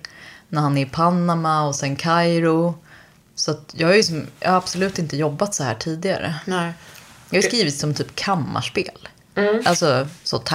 [0.51, 2.75] När han är i Panama och sen Kairo.
[3.35, 6.35] Så jag, har ju som, jag har absolut inte jobbat så här tidigare.
[6.45, 6.73] Nej.
[7.29, 9.07] Jag har skrivit som typ kammarspel.
[9.65, 10.45] Alltså så Mm.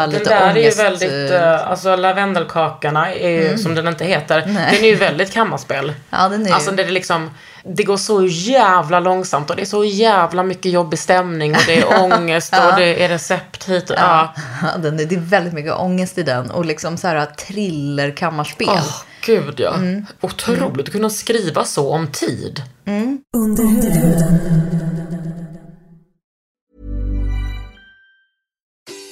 [0.00, 0.78] Ja, lite där ångest.
[0.78, 4.74] är ju väldigt, eh, eh, alltså lavendelkakorna är ju, som den inte heter, Nej.
[4.74, 5.92] den är ju väldigt kammarspel.
[6.10, 7.30] Ja, den är ju- Alltså det är liksom,
[7.64, 11.78] det går så jävla långsamt och det är så jävla mycket jobbig stämning och det
[11.78, 14.34] är ångest och det är recept hit och ja.
[14.62, 16.50] Ja, den är, det är väldigt mycket ångest i den.
[16.50, 18.68] Och liksom så här thriller kammarspel.
[18.70, 19.74] Åh, gud ja.
[19.74, 20.06] Mm.
[20.20, 22.62] Otroligt att kunna skriva så om tid.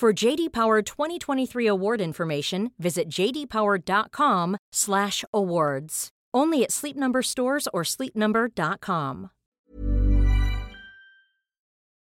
[0.00, 6.08] For JD Power 2023 award information, visit jdpower.com/awards.
[6.36, 9.28] Only at Sleep Number stores or sleepnumber.com.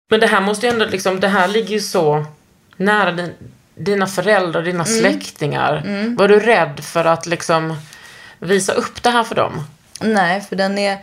[0.10, 2.26] Men det här måste ju ändå liksom, det här ligger ju så
[2.78, 3.34] nära din,
[3.76, 5.00] dina föräldrar, dina Mm.
[5.00, 5.84] släktingar.
[6.18, 7.76] Var du rädd för att liksom
[8.40, 9.54] visa upp det här för dem?
[10.02, 10.98] Nej, för den är,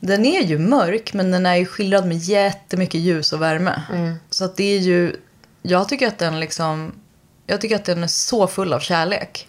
[0.00, 3.82] den är ju mörk men den är ju skildrad med jättemycket ljus och värme.
[4.30, 5.16] Så att det är ju,
[5.62, 6.92] jag tycker att den liksom,
[7.46, 9.48] jag tycker att den är så full av kärlek.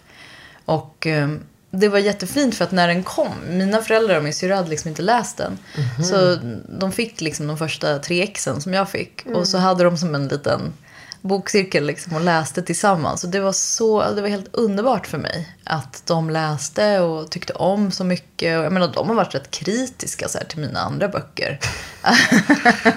[0.64, 1.28] Och eh,
[1.70, 4.88] det var jättefint för att när den kom, mina föräldrar och min syrra hade liksom
[4.88, 5.58] inte läst den.
[6.04, 9.26] Så de fick liksom de första tre exen som jag fick.
[9.26, 10.72] Och så hade de som en liten
[11.20, 13.24] bokcirkel liksom och läste tillsammans.
[13.24, 17.52] Och det var så, det var helt underbart för mig att de läste och tyckte
[17.52, 18.58] om så mycket.
[18.58, 21.58] Och jag menar, de har varit rätt kritiska så här, till mina andra böcker.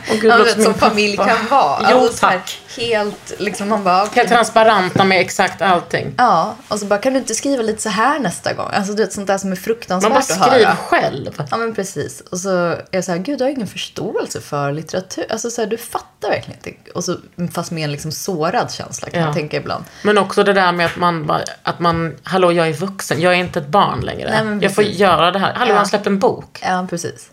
[0.10, 1.30] Åh, gud, vet, som familj pappa.
[1.36, 1.88] kan vara.
[1.91, 2.41] Jo, Alltså, så här.
[2.77, 4.13] Helt, liksom man bara, okej.
[4.15, 6.13] Helt transparenta med exakt allting.
[6.17, 8.69] Ja, och så bara, kan du inte skriva lite så här nästa gång?
[8.73, 10.75] Alltså du vet, sånt där som är fruktansvärt Man bara att skriv höra.
[10.75, 11.43] själv.
[11.51, 12.21] Ja men precis.
[12.32, 15.25] Och så är jag så här, gud du har ingen förståelse för litteratur.
[15.30, 16.91] Alltså så här, du fattar verkligen inte.
[16.91, 17.17] Och så,
[17.53, 19.25] fast med en liksom sårad känsla kan Ja.
[19.27, 19.86] jag tänka ibland.
[20.03, 21.32] Men också det där med att man,
[21.63, 24.43] att man, hallå jag är vuxen, jag är inte ett barn längre.
[24.43, 25.53] Nej, jag får göra det här.
[25.53, 25.77] Hallå Ja.
[25.77, 26.59] har släppt en bok.
[26.63, 27.31] Ja, precis.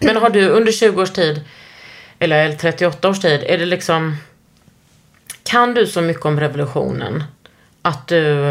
[0.00, 1.40] Men har du under 20 års tid,
[2.18, 4.16] eller 38 års tid, är det liksom...
[5.42, 7.24] Kan du så mycket om revolutionen
[7.82, 8.48] att du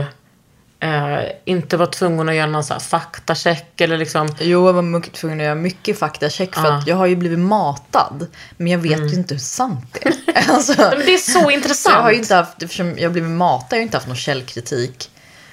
[0.79, 4.27] eh, inte var tvungen att göra någon så här faktacheck eller liksom...
[4.39, 6.73] Jo, jag var mycket tvungen att göra mycket faktacheck för Ja.
[6.77, 8.27] att jag har ju blivit matad.
[8.57, 10.49] Men jag vet ju inte hur sant det är.
[10.53, 11.95] alltså, Men det är så intressant.
[11.95, 15.09] jag har ju inte haft, eftersom jag blivit matad, jag har inte haft någon källkritik.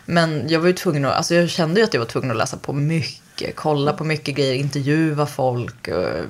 [0.07, 2.37] Men jag var ju tvungen att, alltså jag kände ju att jag var tvungen att
[2.37, 5.89] läsa på mycket kolla på mycket grejer, intervjua folk.
[5.89, 6.25] och-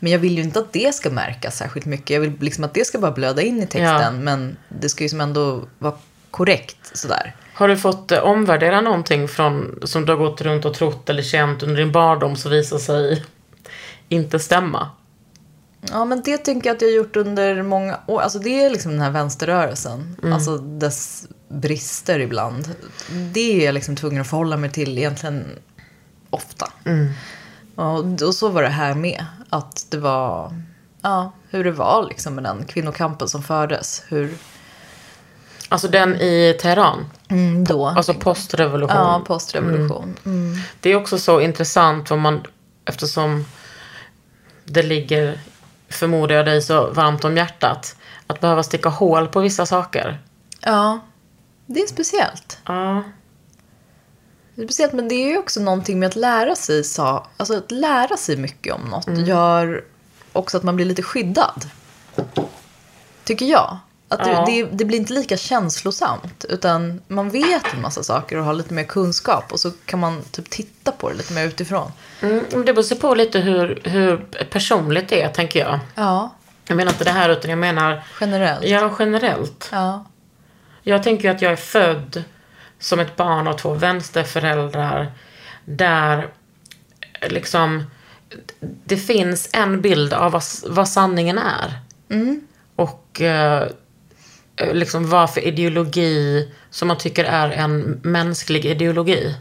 [0.00, 2.10] Men jag vill ju inte att det ska märkas särskilt mycket.
[2.10, 3.84] Jag vill liksom att det ska bara blöda in i texten.
[4.00, 4.10] Ja.
[4.10, 5.94] Men det ska ju som ändå vara
[6.30, 7.36] korrekt sådär.
[7.54, 11.22] Har du fått eh, omvärdera någonting från, som du har gått runt och trott eller
[11.22, 13.24] känt under din barndom som visar sig
[14.08, 14.90] inte stämma?
[15.90, 18.20] Ja, men det tänker jag att jag har gjort under många år.
[18.20, 20.16] Alltså det är liksom den här vänsterrörelsen.
[20.32, 22.74] Alltså dess brister ibland.
[23.32, 25.58] Det är jag liksom tvungen att förhålla mig till egentligen
[26.30, 26.72] ofta.
[27.74, 29.26] Och, och så var det här med.
[29.50, 30.52] Att det var,
[31.02, 34.04] ja, hur det var liksom med den kvinnokampen som fördes.
[34.08, 34.34] Hur,
[35.68, 37.86] Alltså den i Teheran, mm, då.
[37.86, 38.96] alltså postrevolution.
[38.96, 40.16] ja, postrevolution.
[40.24, 40.58] Mm.
[40.80, 42.42] Det är också så intressant vad man,
[42.84, 43.44] eftersom
[44.64, 45.40] det ligger,
[45.88, 47.96] förmodar jag dig, så varmt om hjärtat.
[48.26, 50.18] Att behöva sticka hål på vissa saker.
[50.60, 51.00] Ja,
[51.66, 52.58] det är speciellt.
[52.66, 53.02] Ja.
[54.54, 57.56] Det är speciellt, men det är ju också någonting med att lära sig, sa, alltså
[57.56, 59.84] att lära sig mycket om något gör
[60.32, 61.70] också att man blir lite skyddad.
[63.24, 63.78] Tycker jag.
[64.08, 64.44] Att Ja.
[64.46, 66.44] det, det, blir inte lika känslosamt.
[66.48, 69.52] Utan man vet en massa saker och har lite mer kunskap.
[69.52, 71.92] Och så kan man typ titta på det lite mer utifrån.
[72.20, 74.16] Mm, det beror på lite hur, hur
[74.50, 75.78] personligt det är, tänker jag.
[75.94, 76.30] Ja,
[76.66, 78.64] Jag menar inte det här, utan jag menar generellt.
[78.64, 79.68] ja, generellt.
[79.72, 80.04] Ja.
[80.84, 82.24] Jag tänker ju att jag är född
[82.78, 85.12] som ett barn av två vänsterföräldrar
[85.64, 86.28] där
[87.28, 87.84] liksom
[88.84, 91.78] det finns en bild av vad, vad sanningen är.
[92.76, 93.68] Och eh,
[94.72, 99.34] liksom vad för ideologi som man tycker är en mänsklig ideologi.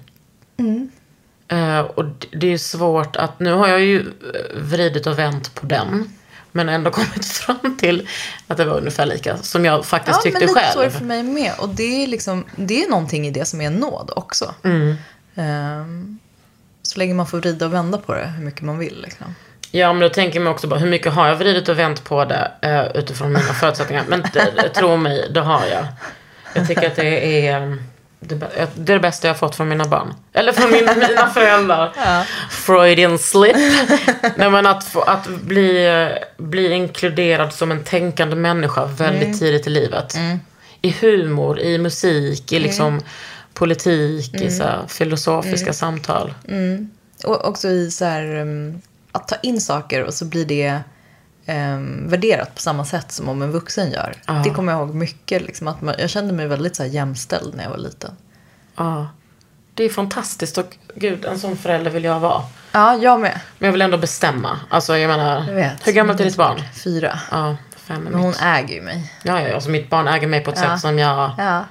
[1.48, 5.66] Eh, och det är svårt att, nu har jag ju eh, vridit och vänt på
[5.66, 6.10] den.
[6.56, 8.08] Men ändå kommit fram till
[8.48, 10.90] att det var ungefär lika som jag faktiskt Ja, men tyckte lite så är det
[10.90, 11.00] själv.
[11.00, 11.52] för mig med.
[11.60, 14.54] Och det är liksom, det är någonting i det som är en nåd också.
[14.64, 14.96] Mm.
[15.36, 16.20] Ehm,
[16.84, 19.02] så länge man får vrida och vända på det hur mycket man vill.
[19.02, 19.36] Liksom.
[19.72, 22.26] Ja, men då tänker mig också bara, hur mycket har jag vridit och vänt på
[22.26, 24.04] det eh, utifrån mina förutsättningar?
[24.08, 25.86] Men eh, tro mig, det har jag.
[26.56, 27.76] Jag tycker att det är, eh,
[28.28, 28.36] det,
[28.76, 30.14] det är det bästa jag har fått från mina barn.
[30.34, 31.94] Eller från min, mina föräldrar.
[32.50, 33.56] Freudian slip.
[34.36, 39.70] Nej, men att, få, att bli, bli inkluderad som en tänkande människa väldigt tidigt i
[39.70, 40.16] livet.
[40.82, 43.02] I humor, i musik, i liksom
[43.54, 46.34] politik, i så här, filosofiska samtal.
[47.26, 48.82] Och också i så här, um,
[49.12, 50.80] att ta in saker och så blir det
[51.48, 54.16] um, värderat på samma sätt som om en vuxen gör.
[54.44, 55.42] Det kommer jag ihåg mycket.
[55.42, 58.12] Liksom, att man, jag kände mig väldigt så här, jämställd när jag var liten.
[58.76, 59.08] Ja.
[59.74, 62.42] Det är fantastiskt och gud, en sån förälder vill jag vara.
[62.72, 63.40] Ja, jag med.
[63.60, 64.60] Men jag vill ändå bestämma.
[64.70, 65.88] Alltså jag menar, Jag vet.
[65.88, 66.62] hur gammalt är ditt barn?
[66.84, 67.20] Fyra.
[67.32, 68.42] Ja, fem är Men hon mitt.
[68.42, 69.14] äger ju mig.
[69.24, 70.70] Ja, ja, alltså mitt barn äger mig på ett Ja.
[70.72, 71.66] sätt som jag, Ja.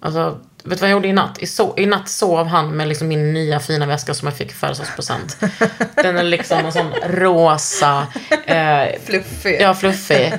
[0.00, 1.38] alltså, vet du vad jag gjorde i natt?
[1.38, 4.50] I, so I natt sov han med liksom min nya fina väska som jag fick
[4.50, 5.36] i födelsedagspresent.
[5.94, 8.06] Den är liksom en sån rosa,
[8.46, 9.60] eh, Fluffig.
[9.60, 10.32] Ja, fluffig.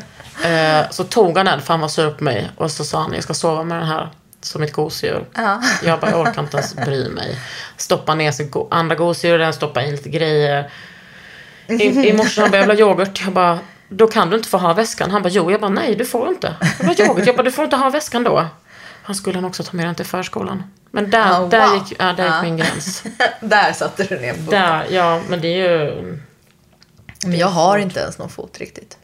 [0.46, 2.52] Eh, så tog han den för han var sur på mig.
[2.58, 4.10] Och så sa han, jag ska sova med den här
[4.42, 5.26] som ett gosedjur.
[5.36, 5.62] Ja.
[5.84, 7.38] Jag bara, jag orkar inte ens bry mig.
[7.78, 10.70] Stoppa ner sig go- andra gosedjur i den, stoppa in lite grejer.
[11.68, 13.22] I, i morse han bara, jag vill ha yoghurt.
[13.24, 15.12] Jag bara, då kan du inte få ha väskan.
[15.12, 15.52] Han bara, jo.
[15.52, 16.54] Jag bara, nej du får inte.
[16.80, 17.26] Jag ha yoghurt.
[17.28, 18.46] Jag bara, du får inte ha väskan då.
[19.12, 20.63] Han skulle han också ta med den till förskolan.
[20.91, 21.76] Men där, Oh, där wow.
[21.76, 22.41] gick, ja, där gick Ja.
[22.43, 23.04] min gräns.
[23.41, 24.45] Där satte du ner foten.
[24.50, 26.17] Där, ja, men det är ju...
[27.26, 28.97] Men jag har inte ens någon fot riktigt.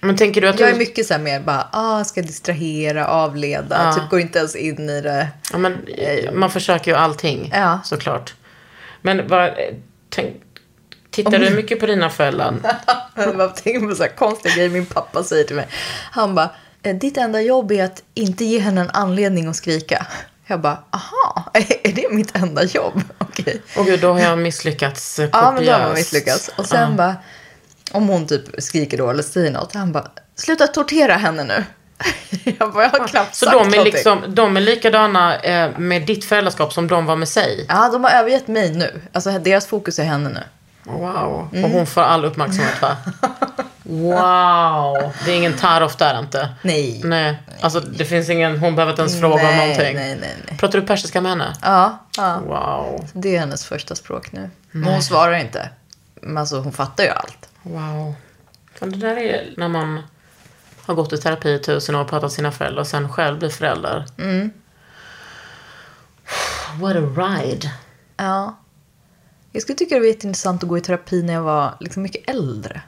[0.00, 3.84] Men tänker du att Jag är mycket så här mer bara, ah, ska distrahera, avleda.
[3.84, 3.92] Ja.
[3.94, 5.28] Typ går inte ens in i det.
[5.52, 7.80] Ja, men eh, man försöker ju allting, Ja.
[7.84, 8.34] såklart.
[9.02, 9.50] Men vad,
[10.10, 10.36] tänk,
[11.10, 12.54] tittar du mycket på dina föräldrar?
[13.16, 15.66] Jag tänker på så här konstiga grejer min pappa säger till mig.
[16.10, 16.50] Han bara, "Eh,
[16.92, 20.06] ditt enda jobb är att inte ge henne en anledning att skrika.
[20.46, 21.50] Jag bara, aha,
[21.82, 23.02] är det mitt enda jobb?
[23.18, 23.62] Okej.
[23.76, 26.12] Åh gud, då har jag misslyckats eh, Ja, men då har man kopiöst.
[26.12, 26.50] misslyckats.
[26.56, 27.16] Och sen bara,
[27.92, 31.64] om hon typ skriker då eller säger något, han bara, sluta tortera henne nu.
[32.58, 33.92] Jag bara, jag har knappt Så sagt de är, någonting.
[33.92, 37.66] liksom, de är likadana eh, med ditt föräldraskap som de var med sig?
[37.68, 39.00] Ja, de har övergett mig nu.
[39.12, 40.40] Alltså deras fokus är henne nu.
[40.92, 41.48] Wow.
[41.52, 41.64] Mm.
[41.64, 42.96] Och hon får all uppmärksamhet va?
[43.86, 45.12] Wow.
[45.24, 46.48] Det är ingen tar-off där inte?
[46.62, 47.00] Nej.
[47.04, 47.42] Nej.
[47.60, 49.96] Alltså det finns ingen, hon behöver inte ens fråga om nej, någonting?
[49.96, 50.58] Nej, nej, nej.
[50.58, 51.56] Pratar du persiska med henne?
[51.62, 52.40] Ja, ja.
[52.46, 53.08] Wow.
[53.12, 54.50] Det är hennes första språk nu.
[54.70, 55.70] Men hon svarar inte.
[56.14, 57.48] Men alltså hon fattar ju allt.
[57.62, 58.14] Wow.
[58.78, 60.02] Det där är när man
[60.86, 63.38] har gått i terapi i tusen år och pratat med sina föräldrar och sen själv
[63.38, 64.06] blir förälder.
[64.18, 64.50] Mm.
[66.80, 67.70] What a ride.
[68.16, 68.58] Ja.
[69.52, 72.30] Jag skulle tycka det var jätteintressant att gå i terapi när jag var liksom mycket
[72.30, 72.82] äldre.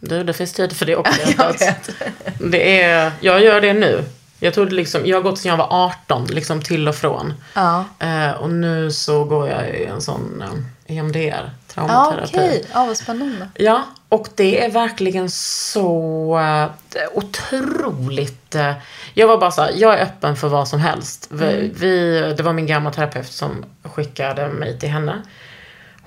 [0.00, 1.20] Du, det finns tid för det också.
[1.38, 1.90] Jag vet.
[2.38, 4.04] Det är, jag gör det nu.
[4.40, 7.34] Jag trodde liksom, jag har gått sedan jag var 18, liksom till och från.
[7.54, 7.84] Ja.
[7.98, 10.42] Eh, och nu så går jag i en sån
[10.86, 12.30] eh, EMDR, Ja, traumaterapi.
[12.34, 12.64] okej.
[12.72, 13.48] Ja, vad spännande.
[13.54, 18.54] Ja, och det är verkligen så eh, otroligt...
[18.54, 18.72] eh,
[19.14, 21.26] jag var bara så här, jag är öppen för vad som helst.
[21.30, 25.22] Vi, vi, det var min gamla terapeut som skickade mig till henne.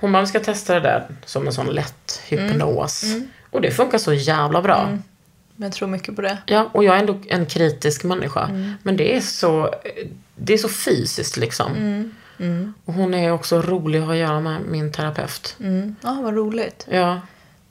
[0.00, 3.04] Hon bara, vi ska testa det där som en sån lätt hypnos.
[3.52, 4.98] Och det funkar så jävla bra.
[5.56, 6.38] Men jag tror mycket på det.
[6.46, 8.50] Ja, och jag är ändå en kritisk människa.
[8.82, 9.74] Men det är så,
[10.36, 11.72] det är så fysiskt liksom.
[12.84, 15.56] Och hon är också rolig att ha att göra med, min terapeut.
[15.60, 15.96] Mm.
[16.00, 16.86] Ja, vad roligt.
[16.90, 17.20] Ja.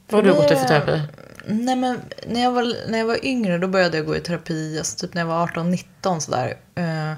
[0.09, 1.01] Vad har du gått i för terapi?
[1.47, 4.77] Nej, men när jag, var, när jag var yngre då började jag gå i terapi.
[4.77, 6.57] Alltså typ när jag var 18-19 sådär.
[6.75, 7.13] Eh,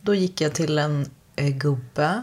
[0.00, 2.22] då gick jag till en eh, gubbe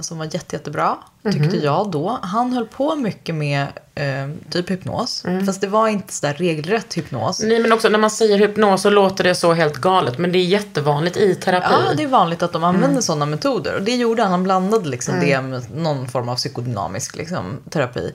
[0.00, 0.96] som var jätte, jättebra.
[1.32, 2.18] Tyckte jag då.
[2.22, 5.24] Han höll på mycket med eh, typ hypnos.
[5.46, 7.40] Fast det var inte sådär regelrätt hypnos.
[7.40, 10.18] Nej, men också när man säger hypnos så låter det så helt galet.
[10.18, 11.66] Men det är jättevanligt i terapi.
[11.88, 13.74] Ja, det är vanligt att de använder sådana metoder.
[13.74, 14.30] Och det gjorde han.
[14.30, 18.12] Han blandade liksom det med någon form av psykodynamisk liksom, terapi.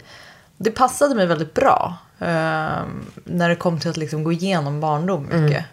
[0.58, 1.98] Det passade mig väldigt bra.
[2.20, 2.28] eh,
[3.26, 5.66] när det kom till att liksom gå igenom barndom mycket.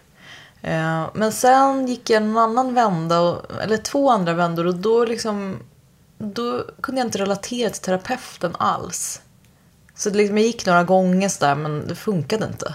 [0.66, 4.66] Eh, men sen gick jag en annan vända, eller två andra vändor.
[4.66, 5.58] Och då, liksom,
[6.18, 9.20] då kunde jag inte relatera till terapeuten alls.
[9.94, 12.74] Så det liksom, jag gick några gånger sådär, men det funkade inte.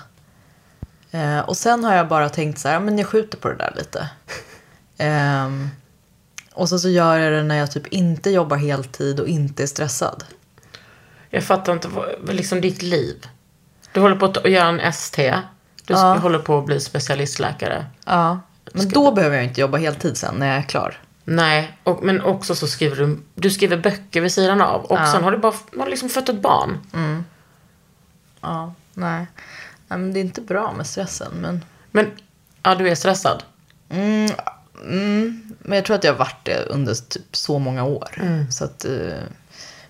[1.11, 3.73] Eh, och sen har jag bara tänkt så här, men jag skjuter på det där
[3.77, 4.09] lite.
[4.97, 5.69] Ehm,
[6.53, 9.67] och så, så gör jag det när jag typ inte jobbar heltid och inte är
[9.67, 10.23] stressad.
[11.29, 13.27] Jag fattar inte, vad liksom ditt liv.
[13.93, 15.33] Du håller på att göra en ST.
[15.85, 16.13] Du Ja.
[16.17, 17.85] håller på att bli specialistläkare.
[18.05, 18.39] Ja.
[18.73, 20.97] Men då behöver jag inte jobba heltid sen när jag är klar.
[21.23, 24.81] Nej, och, men också så skriver du, du skriver böcker vid sidan av.
[24.81, 26.77] Och sen har du bara har liksom fött ett barn.
[28.41, 29.25] Ja, nej.
[29.87, 31.31] nej men det är inte bra med stressen.
[31.41, 32.11] Men, Men,
[32.63, 33.43] ja du är stressad.
[33.87, 38.21] men jag tror att jag har varit det under typ så många år.
[38.51, 38.91] Så att, eh,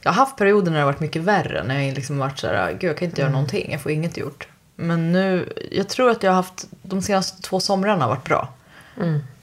[0.02, 1.64] jag har haft perioder när det har varit mycket värre.
[1.64, 3.72] När jag liksom varit så här, gud jag kan inte göra någonting.
[3.72, 4.48] Jag får inget gjort.
[4.82, 8.54] Men nu, jag tror att jag har haft, de senaste två somrarna har varit bra.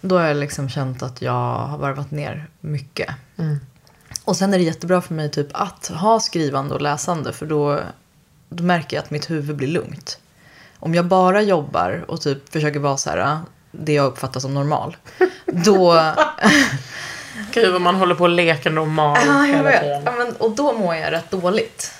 [0.00, 3.08] Då har jag liksom känt att jag har varvat ner mycket.
[4.24, 7.32] Och sen är det jättebra för mig typ att ha skrivande och läsande.
[7.32, 7.80] För då,
[8.48, 10.18] då märker jag att mitt huvud blir lugnt.
[10.78, 13.38] Om jag bara jobbar och typ försöker vara så här,
[13.70, 14.96] det jag uppfattar som normal.
[15.46, 16.12] Då,
[17.52, 19.80] Gud vad man håller på och leker normal ja, jag hela vet.
[19.80, 20.02] tiden.
[20.04, 21.92] Ja, men, och då mår jag rätt dåligt.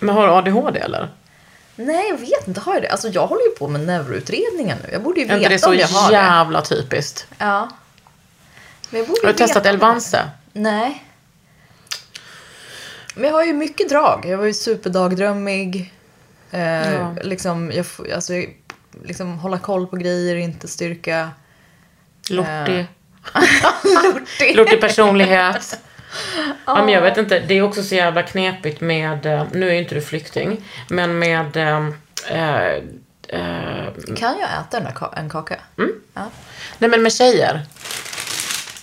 [0.00, 1.08] Men har du ADHD eller?
[1.76, 2.60] Nej, jag vet inte.
[2.60, 2.88] Har jag det?
[2.88, 4.88] Alltså jag håller ju på med neuroutredningar nu.
[4.92, 6.14] Jag borde ju Är inte veta det om så jag har det.
[6.16, 7.26] jävla typiskt?
[7.38, 7.68] Ja.
[8.90, 10.30] Men jag borde Har du veta testat om Elvanse?
[10.52, 11.04] Nej.
[13.14, 14.24] Men jag har ju mycket drag.
[14.28, 15.92] Jag var ju superdagdrömmig.
[16.50, 16.60] Eh,
[16.94, 17.14] Ja.
[17.22, 18.54] Liksom, jag, alltså, jag-
[19.04, 21.30] liksom hålla koll på grejer, inte styrka.
[22.30, 22.86] Lortig.
[24.14, 24.56] Lortig.
[24.56, 25.78] Lortig personlighet.
[26.66, 29.72] Ja, men jag vet inte, det är också så jävla knepigt med, eh, nu är
[29.72, 31.86] ju inte du flykting, men med eh,
[32.28, 32.82] eh,
[34.16, 35.56] Kan jag äta ka- en kaka?
[36.14, 36.30] Ja.
[36.78, 37.66] Nej men med tjejer.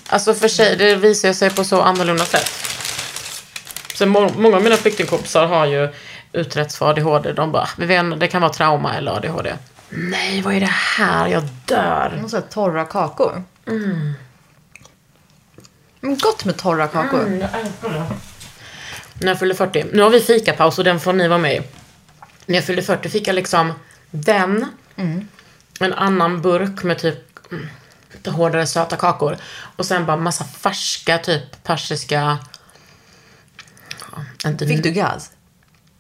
[0.10, 2.52] Alltså för tjejer, det visar sig på så annorlunda sätt.
[3.96, 5.90] Så må- många av mina flyktingkompisar har ju
[6.32, 7.34] utretts för ADHD.
[7.34, 9.54] De bara, vet det kan vara trauma eller ADHD.
[9.90, 10.66] Nej, vad är det
[10.98, 11.28] här?
[11.28, 12.22] Jag dör.
[12.24, 13.44] Och så här torra kakor.
[13.68, 14.14] Mm.
[16.00, 17.30] Men Gott med torra kakor.
[17.30, 18.06] Jag älskar det.
[19.20, 19.86] När jag fyllde 40.
[19.94, 21.62] Nu har vi fikapaus och den får ni vara med i.
[22.46, 23.74] När jag fyllde 40 fick jag liksom
[24.12, 24.66] den,
[25.80, 27.68] en annan burk med typ mm,
[28.14, 29.38] lite hårdare söta kakor.
[29.76, 32.38] Och sen bara massa färska typ persiska...
[34.44, 35.32] Ja, inte Fick du gaz?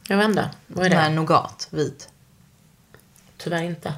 [0.07, 0.49] Jag vet inte.
[0.67, 0.95] Vad är det?
[0.95, 2.09] Nej, nougat, vit.
[3.37, 3.93] Tyvärr inte.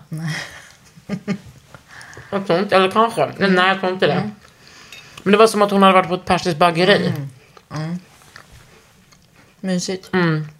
[2.31, 3.23] jag tror inte, eller kanske.
[3.23, 3.55] Mm.
[3.55, 4.31] Nej, jag tror inte det.
[5.29, 7.13] Men det var som att hon hade varit på ett persiskt bageri.
[9.59, 10.11] Mysigt.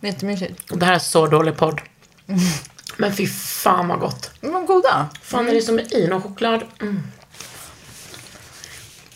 [0.02, 0.62] Jättemysigt.
[0.74, 1.82] Det här är så dålig podd.
[2.98, 4.32] Men fy fan vad gott.
[4.42, 5.10] Men goda.
[5.22, 6.08] fan är det som är i?
[6.08, 6.64] Någon choklad?
[6.82, 7.04] Mm.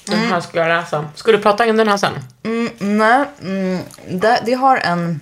[0.05, 1.09] Den här ska jag läsa.
[1.15, 2.13] Ska du prata in den här sen?
[2.43, 3.79] Mm, nej, mm,
[4.09, 5.19] det, det har en...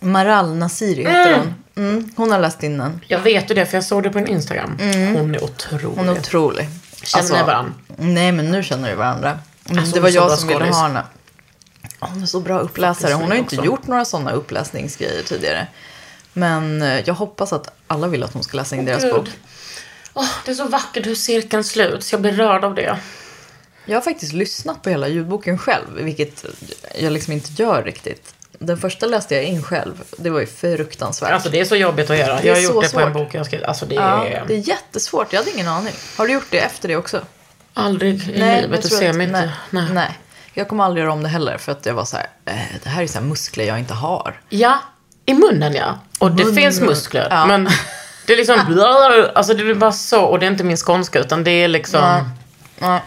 [0.00, 1.54] Maral Nasiri heter hon.
[1.76, 3.00] Mm, hon har läst in den.
[3.06, 4.78] Jag vet ju det för jag såg det på din Instagram.
[5.16, 5.96] Hon är otrolig.
[5.96, 6.68] Hon är otrolig.
[7.02, 7.74] Känner ni varandra?
[7.96, 9.38] Nej, men nu känner vi varandra.
[9.68, 11.02] Alltså, det var jag som ville ha henne.
[12.00, 13.12] Hon är så bra uppläsare.
[13.12, 15.66] Hon har ju inte gjort några sådana uppläsningsgrejer tidigare.
[16.32, 19.14] Men eh, jag hoppas att alla vill att hon ska läsa in deras Gud.
[19.14, 19.28] bok.
[20.14, 22.12] Åh, det är så vackert hur cirkeln sluts.
[22.12, 22.98] Jag blir rörd av det.
[23.84, 26.44] Jag har faktiskt lyssnat på hela ljudboken själv, vilket
[26.98, 28.34] jag liksom inte gör riktigt.
[28.58, 30.02] Den första läste jag in själv.
[30.18, 31.32] Det var ju fruktansvärt.
[31.32, 32.42] Alltså det är så jobbigt att göra.
[32.42, 33.12] Jag har gjort det på en svårt.
[33.12, 33.66] bok jag skrivit.
[33.66, 35.32] Alltså det ja, är det är jättesvårt.
[35.32, 35.92] Jag hade ingen aning.
[36.16, 37.20] Har du gjort det efter det också?
[37.76, 38.82] aldrig i jag livet.
[38.82, 39.40] Du ser mig inte.
[39.40, 39.86] nej, Nej.
[39.92, 40.18] nej.
[40.54, 41.58] Jag kommer aldrig göra om det heller.
[41.58, 43.94] För att jag var så här, eh, det här är så här muskler jag inte
[43.94, 44.40] har.
[44.48, 44.78] Ja,
[45.26, 45.98] i munnen ja.
[46.18, 46.62] Och det Munnen.
[46.62, 47.28] finns muskler.
[47.30, 47.46] Ja.
[47.46, 47.68] Men
[48.26, 48.58] det är liksom,
[49.34, 50.22] alltså det blir bara så.
[50.22, 52.00] Och det är inte min skånska utan det är liksom.
[52.00, 52.22] Nej.
[52.78, 53.00] Nej.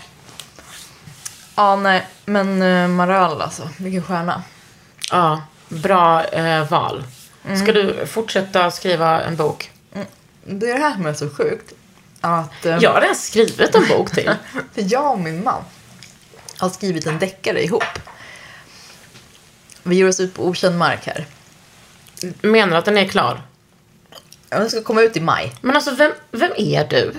[1.55, 2.07] Ja, nej.
[2.25, 3.69] Men uh, Maral alltså.
[3.77, 4.43] Vilken stjärna.
[5.11, 7.03] Ja, bra eh, val.
[7.45, 7.59] Mm.
[7.59, 9.71] Ska du fortsätta skriva en bok?
[10.45, 11.73] Det är det här som är så sjukt.
[12.21, 14.31] Att eh, Jag har redan skrivit en bok till.
[14.73, 15.63] för jag och min man
[16.57, 17.83] har skrivit en deckare ihop.
[19.83, 21.25] Vi ger oss ut på okänd mark här.
[22.41, 23.41] Menar att den är klar?
[24.49, 25.55] Den ska komma ut i maj.
[25.61, 27.13] Men alltså, vem, vem är du?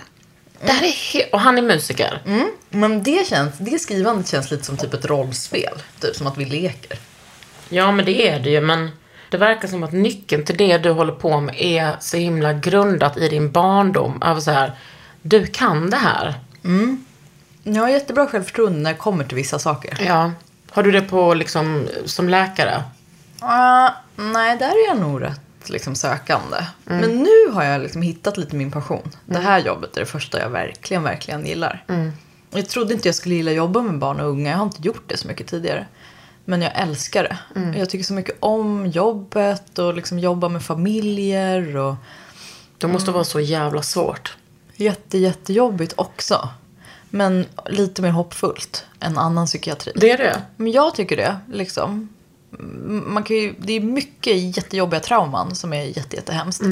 [0.65, 2.23] Det här är och han är musiker.
[2.71, 5.83] Men det, känns, det skrivandet känns lite som typ ett rollspel.
[6.01, 6.99] Typ som att vi leker.
[7.71, 8.61] Ja, men det är det ju.
[8.61, 8.91] Men
[9.31, 13.17] det verkar som att nyckeln till det du håller på med är så himla grundat
[13.17, 14.23] i din barndom.
[14.23, 14.73] Av så här,
[15.23, 16.35] du kan det här.
[17.63, 19.99] Jag har jättebra självförtroende när det kommer till vissa saker.
[20.07, 20.33] Ja.
[20.71, 22.83] Har du det på liksom som läkare?
[23.41, 26.57] Ah, nej, där är jag nog rätt liksom, sökande.
[26.85, 29.11] Men nu har jag liksom hittat lite min passion.
[29.27, 31.85] Det här jobbet är det första jag verkligen, verkligen gillar.
[32.51, 34.51] Jag trodde inte jag skulle gilla jobba med barn och unga.
[34.51, 35.87] Jag har inte gjort det så mycket tidigare.
[36.51, 37.79] Men jag älskar det.
[37.79, 41.77] Jag tycker så mycket om jobbet och liksom jobba med familjer.
[41.77, 41.95] Och
[42.79, 44.37] Det måste vara så jävla svårt.
[44.77, 46.49] jätte, jättejobbigt också.
[47.11, 49.93] Men lite mer hoppfullt än annan psykiatri.
[49.97, 50.43] Det är det.
[50.57, 51.37] Men jag tycker det.
[51.53, 52.09] Liksom.
[53.07, 56.63] Man kan ju, det är mycket jättejobbiga trauman som är jätte, jättehemskt.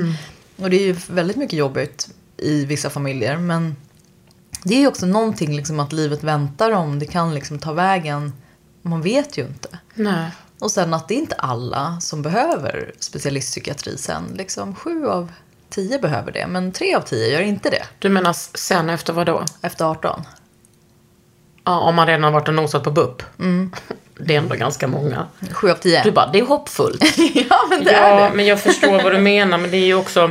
[0.57, 3.37] Och det är ju väldigt mycket jobbigt i vissa familjer.
[3.37, 3.77] Men
[4.63, 6.99] det är ju också någonting liksom att livet väntar om.
[6.99, 8.33] Det kan liksom ta vägen.
[8.89, 9.79] Man vet ju inte.
[9.95, 10.31] Nej.
[10.59, 14.25] Och sen att det är inte alla som behöver specialistpsykiatri sen.
[14.37, 15.33] Liksom sju av
[15.71, 16.47] tio behöver det.
[16.47, 17.83] Men tre av tio gör inte det.
[17.99, 19.45] Du menar sen efter vad då?
[19.63, 20.23] Efter 18.
[21.65, 23.23] Ja, om man redan har varit och nosat på BUP.
[24.21, 25.27] Det är ändå ganska många.
[25.53, 26.03] Sju av tio.
[26.03, 27.05] Du bara, det är hoppfullt.
[27.35, 28.37] ja, men det ja, är det.
[28.37, 29.59] men jag förstår vad du menar.
[29.59, 30.31] Men det är ju också,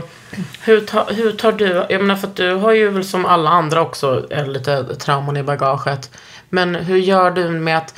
[0.61, 3.49] hur, ta, hur tar du, jag menar för att du har ju väl som alla
[3.49, 6.11] andra också eh, lite trauman i bagaget.
[6.49, 7.93] Men hur gör du med att,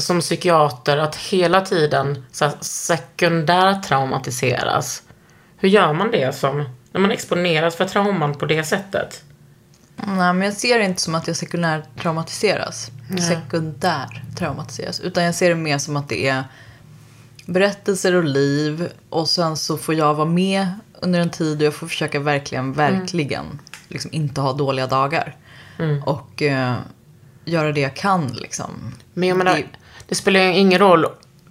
[0.00, 5.02] som psykiater, att hela tiden så sekundär traumatiseras?
[5.56, 9.22] Hur gör man det som, när man exponeras för trauman på det sättet?
[9.96, 12.90] Nej, men jag ser det inte som att jag sekundär traumatiseras.
[13.28, 15.00] Sekundär traumatiseras.
[15.00, 16.44] Utan jag ser det mer som att det är
[17.46, 18.88] berättelser och liv.
[19.10, 20.66] Och sen så får jag vara med
[21.00, 25.36] under en tid och jag får försöka verkligen, verkligen liksom inte ha dåliga dagar.
[26.06, 26.74] Och eh,
[27.44, 28.94] göra det jag kan liksom.
[29.14, 29.64] Men jag menar, Det-
[30.08, 31.06] det spelar ju ingen roll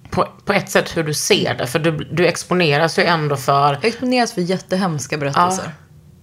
[0.09, 1.67] på, på ett sätt hur du ser det.
[1.67, 3.73] För du, du exponeras ju ändå för...
[3.73, 5.71] Jag exponeras för jättehemska berättelser.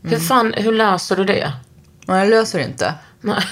[0.03, 1.53] Hur fan, hur löser du det?
[2.07, 2.95] Men jag löser det inte.
[3.20, 3.45] Nej.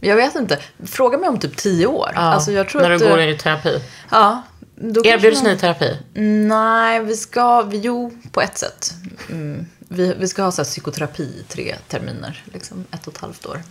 [0.00, 0.58] Jag vet inte.
[0.86, 2.10] Fråga mig om typ tio år.
[2.14, 3.82] Ja, alltså jag tror när att, du går i terapi.
[4.10, 4.42] Ja.
[5.04, 5.98] Erbjuds man- ni terapi?
[6.48, 8.94] Nej, vi ska, jo, på ett sätt.
[9.30, 9.66] Mm.
[9.88, 13.62] Vi, vi ska ha så psykoterapi i tre terminer, liksom ett och ett halvt år.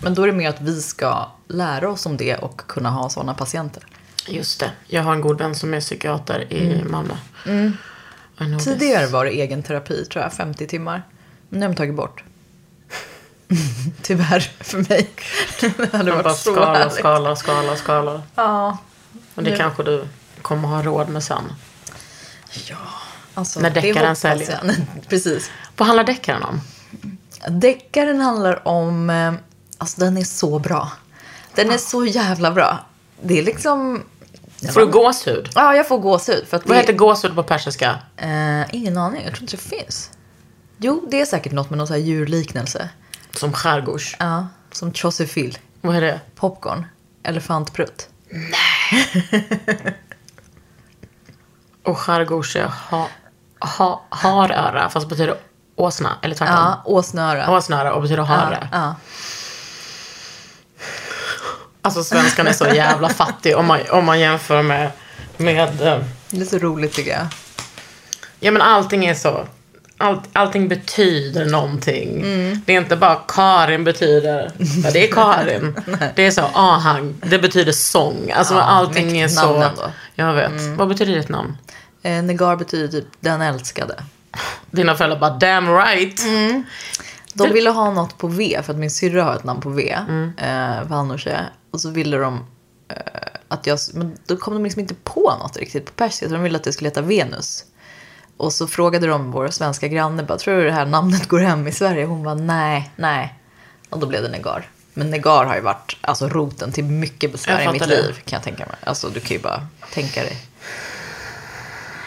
[0.00, 3.08] Men då är det mer att vi ska lära oss om det och kunna ha
[3.10, 3.86] sådana patienter.
[4.28, 4.70] Just det.
[4.86, 7.14] Jag har en god vän som är psykiater i Malmö.
[7.46, 7.48] I
[8.36, 8.64] know this.
[8.64, 11.02] Tidigare var det egen terapi, tror jag, 50 timmar.
[11.48, 12.24] Men nu har de tagit bort.
[14.02, 15.10] Tyvärr för mig.
[15.60, 16.94] det hade bara varit så skala, härligt.
[16.94, 18.22] skala, skala, skala.
[18.34, 18.78] Ja.
[19.34, 19.56] Och det Ja.
[19.56, 20.04] kanske du
[20.42, 21.52] kommer ha råd med sen.
[22.68, 22.76] ja.
[23.34, 24.50] Alltså, När deckaren säljer.
[24.50, 24.60] jag.
[24.66, 25.50] Nej, Precis.
[25.76, 26.60] Vad handlar deckaren om?
[27.60, 29.10] Deckaren handlar om...
[29.10, 29.32] eh,
[29.78, 30.92] Alltså den är så bra.
[31.54, 32.86] Den är så jävla bra.
[33.22, 34.02] Det är liksom...
[34.72, 35.48] Får du gåshud?
[35.54, 36.46] Ja, jag får gåshud.
[36.48, 37.98] För att Vad det, heter gåshud på persiska?
[38.16, 39.22] Eh, ingen aning.
[39.24, 40.10] Jag tror inte det finns.
[40.78, 42.88] Jo, det är säkert något med någon så här djurliknelse.
[43.36, 44.16] Som skärgårds.
[44.18, 45.58] Ja, som Chosefil.
[45.80, 46.20] Vad är det?
[46.34, 46.86] Popcorn.
[47.22, 48.08] Elefantprutt.
[51.84, 53.08] Och skärgårds är ha,
[53.78, 55.34] ha, haröra, fast betyder
[55.76, 56.16] åsna.
[56.22, 56.56] Eller tvärtom.
[56.56, 57.50] Ja, åsnöra.
[57.50, 58.68] Åsnöra och betyder hare.
[58.72, 58.94] Ja,
[61.84, 64.90] Alltså svenskan är så jävla fattig om man, om man jämför med,
[65.36, 65.98] med eh,
[66.30, 67.26] det är så roligt tycker jag.
[68.40, 69.46] Ja men allting är så.
[69.98, 72.16] Allt, allting betyder någonting.
[72.22, 72.60] Mm.
[72.66, 74.50] Det är inte bara Karin betyder,
[74.84, 75.76] ja, det är Karin.
[76.14, 78.30] det är så, ahang, det betyder sång.
[78.36, 79.46] Alltså Ja, allting är så.
[79.52, 79.82] namn ändå.
[79.82, 79.92] Mm.
[80.14, 80.78] Jag vet.
[80.78, 81.56] Vad betyder ditt namn?
[82.02, 84.04] Eh, Negar betyder typ den älskade.
[84.70, 86.24] Dina föräldrar bara, damn right.
[86.24, 86.62] Mm.
[87.34, 89.98] De ville ha något på V, för att min syrra har ett namn på V.
[90.08, 90.32] Mm.
[90.38, 91.16] Eh.
[91.70, 92.46] Och så ville de
[92.88, 92.96] eh,
[93.48, 96.26] att jag, men då kom de liksom inte på något riktigt på persiska.
[96.26, 97.64] Så de ville att det skulle heta Venus.
[98.36, 101.68] Och så frågade de vår svenska granne, bara, tror du det här namnet går hem
[101.68, 102.04] i Sverige?
[102.04, 103.38] Hon var nej, nej.
[103.90, 104.68] Och då blev det Negar.
[104.94, 108.02] Men Negar har ju varit alltså, roten till mycket besvär Jag i mitt det.
[108.02, 108.76] liv, kan jag tänka mig.
[108.84, 110.36] Alltså du kan ju bara tänka dig.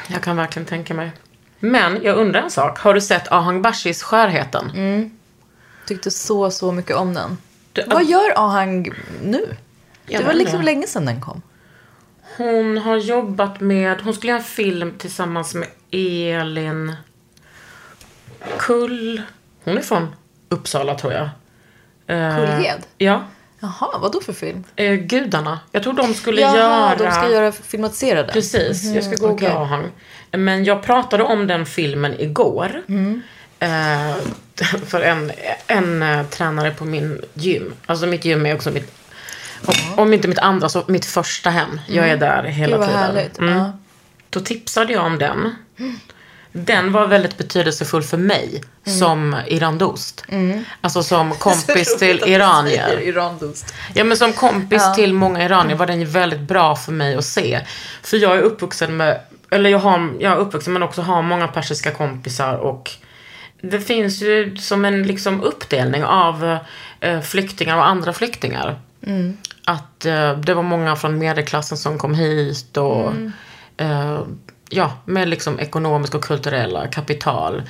[0.07, 1.11] Jag kan verkligen tänka mig.
[1.59, 2.79] Men jag undrar en sak.
[2.79, 5.11] Har du sett Ahang Bashis Skörheten?
[5.85, 7.37] Tyckte så, så mycket om den.
[7.73, 8.89] Du- Vad gör Ahang
[9.23, 9.55] nu?
[10.05, 10.65] Det var liksom inte.
[10.65, 11.41] länge sedan den kom.
[12.37, 16.95] Hon har jobbat med, hon skulle göra en film tillsammans med Elin
[18.57, 19.21] Kull.
[19.63, 20.15] Hon är från
[20.49, 21.29] Uppsala tror jag.
[22.07, 22.85] Eh, Kullhed?
[22.97, 23.23] Ja.
[23.59, 24.63] Jaha, vad då för film?
[24.75, 25.59] Eh, Gudarna.
[25.71, 26.95] Jag tror de skulle Jaha, göra...
[26.95, 28.33] de ska göra filmatiserade.
[28.33, 29.49] Precis, jag ska googla okej.
[29.49, 29.91] Ahang.
[30.31, 32.81] Men jag pratade om den filmen igår.
[32.89, 33.21] Mm.
[33.59, 34.15] Eh,
[34.87, 35.31] för en,
[35.67, 37.73] en eh, tränare på min gym.
[37.85, 38.91] Alltså mitt gym är också mitt,
[39.65, 41.79] om, om inte mitt andra så mitt första hem.
[41.87, 42.79] Jag är där hela Mm.
[42.79, 43.15] Gud vad tiden.
[43.15, 43.39] härligt.
[43.39, 43.57] Mm.
[43.57, 43.71] Ja.
[44.29, 45.55] Då tipsade jag om den.
[46.57, 48.99] Den var väldigt betydelsefull för mig Mm.
[48.99, 50.25] som irandost.
[50.81, 52.99] Alltså som kompis till iranier.
[53.01, 53.73] Irandost.
[53.93, 57.59] Ja men som kompis till många iranier var den väldigt bra för mig att se.
[58.01, 59.19] För jag är uppvuxen med,
[59.51, 62.91] eller jag, har, jag är uppvuxen men också har många persiska kompisar och
[63.61, 66.57] det finns ju som en liksom uppdelning av
[66.99, 68.79] eh, flyktingar och andra flyktingar.
[69.65, 73.11] Att eh, det var många från medelklassen som kom hit och
[73.77, 74.19] eh,
[74.69, 77.63] ja, med liksom ekonomiska och kulturella kapital.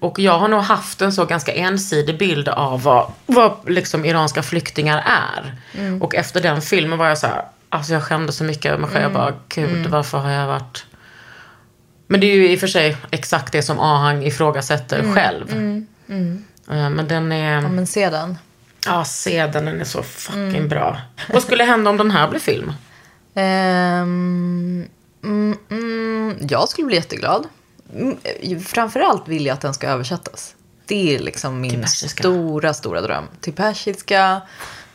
[0.00, 4.42] Och jag har nog haft en så ganska ensidig bild av vad, vad liksom iranska
[4.42, 5.56] flyktingar är.
[6.00, 8.90] Och efter den filmen var jag så här, alltså jag skämde så mycket över mig
[8.90, 9.02] själv.
[9.02, 10.86] Jag bara, gud varför har jag varit...
[12.06, 15.52] Men det är ju i och för sig exakt det som Ahang ifrågasätter själv.
[16.70, 17.62] Eh, Men den är...
[17.62, 18.38] Ja, men se den.
[18.86, 19.64] Ja, se den.
[19.64, 21.00] Den är så fucking bra.
[21.32, 22.72] Vad skulle hända om den här blir film?
[23.34, 24.84] Ehm,
[25.24, 27.46] mm, mm, jag skulle bli jätteglad.
[27.94, 28.16] Mm,
[28.60, 30.54] framförallt vill jag att den ska översättas.
[30.86, 33.24] Det är liksom min stora, stora dröm.
[33.40, 34.40] Till persiska,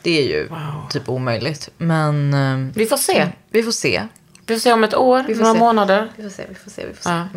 [0.02, 0.48] det är ju
[0.90, 1.68] typ omöjligt.
[1.78, 3.28] Men ehm, Vi får se.
[3.50, 4.02] vi får se.
[4.46, 5.60] Vi får se om ett år, Vi får några se.
[5.60, 6.12] månader.
[6.16, 6.86] Vi får se, vi får se.
[6.86, 7.10] Vi får se.
[7.10, 7.28] Ja.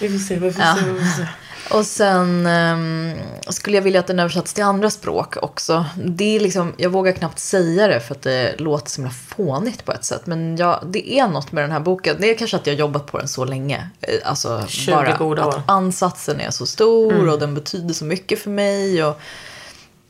[0.00, 1.26] Vi får se, vi får se, vi får se.
[1.70, 3.12] Och sen ehm,
[3.48, 5.84] skulle jag vilja att den översätts till andra språk också.
[6.04, 9.84] Det är liksom, jag vågar knappt säga det för att det låter så himla fånigt
[9.84, 10.26] på ett sätt.
[10.26, 12.16] Men jag, det är något med den här boken.
[12.20, 13.88] Det är kanske att jag har jobbat på den så länge.
[14.00, 17.28] Eh, Alltså 20 bara att ansatsen är så stor Mm.
[17.28, 19.04] och den betyder så mycket för mig.
[19.04, 19.20] Och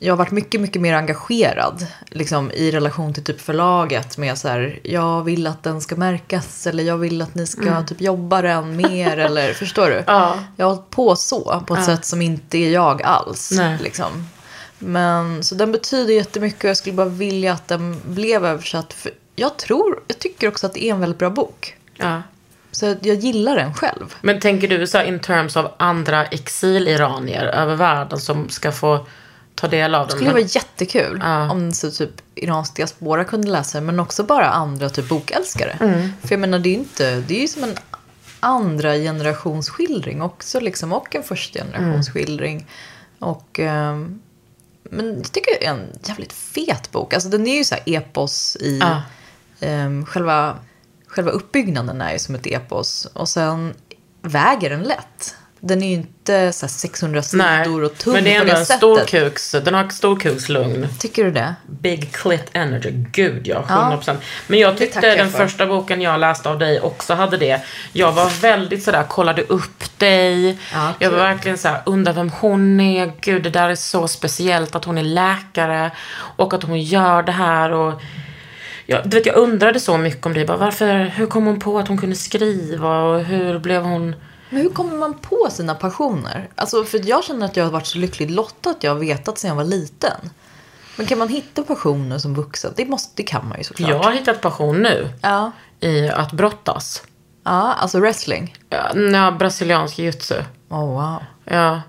[0.07, 4.19] jag har varit mycket, mycket mer engagerad liksom, i relation till typ förlaget.
[4.19, 7.83] Med så här, jag vill att den ska märkas eller jag vill att ni ska
[7.83, 9.19] typ jobba den mer.
[9.19, 9.93] eller, förstår du?
[9.93, 10.05] Mm.
[10.07, 10.39] Ja.
[10.57, 13.53] Jag har hållit på så, på ett sätt som inte är jag alls.
[13.57, 13.79] Nej.
[13.83, 14.29] Liksom.
[14.79, 18.93] Men, så den betyder jättemycket och jag skulle bara vilja att den blev översatt.
[18.93, 21.77] För jag tror, jag tycker också att det är en väldigt bra bok.
[21.97, 22.23] Ja.
[22.71, 24.15] Så jag gillar den själv.
[24.21, 29.07] Men tänker du så in terms av andra exiliranier över världen som ska få
[29.57, 30.17] ta del av Det den?
[30.19, 31.51] skulle vara jättekul Ja.
[31.51, 35.77] om så typ iransk diaspora kunde läsa den, men också bara andra typ bokälskare.
[35.81, 36.09] Mm.
[36.23, 37.75] För jag menar, det är inte, det är ju som en
[38.41, 42.67] andra generations skildring också, liksom, och en första generations skildring.
[43.19, 44.21] Och, ehm,
[44.83, 47.15] men jag tycker det är en jävligt fet bok.
[47.15, 49.03] Alltså den är ju så här epos i, Ja.
[49.61, 50.57] ehm, själva,
[51.07, 53.05] själva uppbyggnaden är ju som ett epos.
[53.13, 53.75] Och sen
[54.23, 55.35] väger den lätt.
[55.67, 58.53] Den är ju inte så här 600 sidor och tung men det är på ändå
[58.53, 58.79] det en sättet.
[58.79, 60.89] storkuks, den har storkukslugn.
[60.99, 61.55] Tycker du det?
[61.67, 62.91] Big clit energy.
[63.13, 63.99] Gud ja, Ja.
[64.03, 64.17] 100%.
[64.47, 65.39] Men jag tyckte jag den för.
[65.39, 67.61] första boken jag läste av dig också hade det.
[67.93, 70.59] Jag var väldigt sådär, kollade upp dig.
[70.73, 73.13] Ja, jag var verkligen såhär, undrar vem hon är.
[73.21, 75.91] Gud, det där är så speciellt att hon är läkare.
[76.37, 77.73] Och att hon gör det här.
[77.73, 78.03] Och
[78.87, 80.45] jag, du vet, jag undrade så mycket om dig.
[80.47, 83.03] Bara, varför, hur kom hon på att hon kunde skriva?
[83.03, 84.15] Och hur blev hon...
[84.51, 86.49] Men hur kommer man på sina passioner?
[86.55, 89.39] Alltså, för jag känner att jag har varit så lyckligt lottad att jag har vetat
[89.39, 90.31] sedan jag var liten.
[90.97, 92.73] Men kan man hitta passioner som vuxen?
[92.77, 93.91] Det, måste, det kan man ju såklart.
[93.91, 95.09] Jag har hittat passion nu.
[95.23, 95.53] Ja.
[95.81, 97.03] I att brottas.
[97.45, 98.57] ja, alltså wrestling.
[99.13, 100.35] Ja, brasiliansk jujutsu.
[100.69, 101.23] Oh, wow.
[101.45, 101.83] Ja.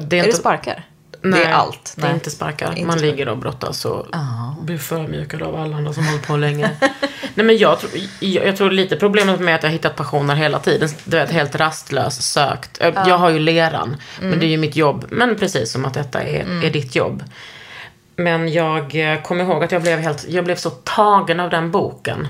[0.00, 0.86] Det Är det sparkar?
[1.22, 1.94] Det är allt?
[1.96, 2.68] Det är inte sparkar.
[2.70, 3.06] Inte Man sparkar.
[3.12, 4.06] ligger och brottas och
[4.62, 6.70] blir förödmjukad av alla andra som håller på länge.
[7.34, 10.58] Nej men jag tror, jag, jag tror lite problemet med att jag hittat passioner hela
[10.58, 10.88] tiden.
[11.04, 12.78] Du vet, helt rastlös sökt.
[12.80, 13.96] Jag- Jag har ju leran.
[14.18, 14.40] Men Mm.
[14.40, 15.04] det är ju mitt jobb.
[15.10, 17.24] Men precis som att detta är, är ditt jobb.
[18.16, 21.70] Men jag eh, kommer ihåg att jag blev, helt, jag blev så tagen av den
[21.70, 22.28] boken.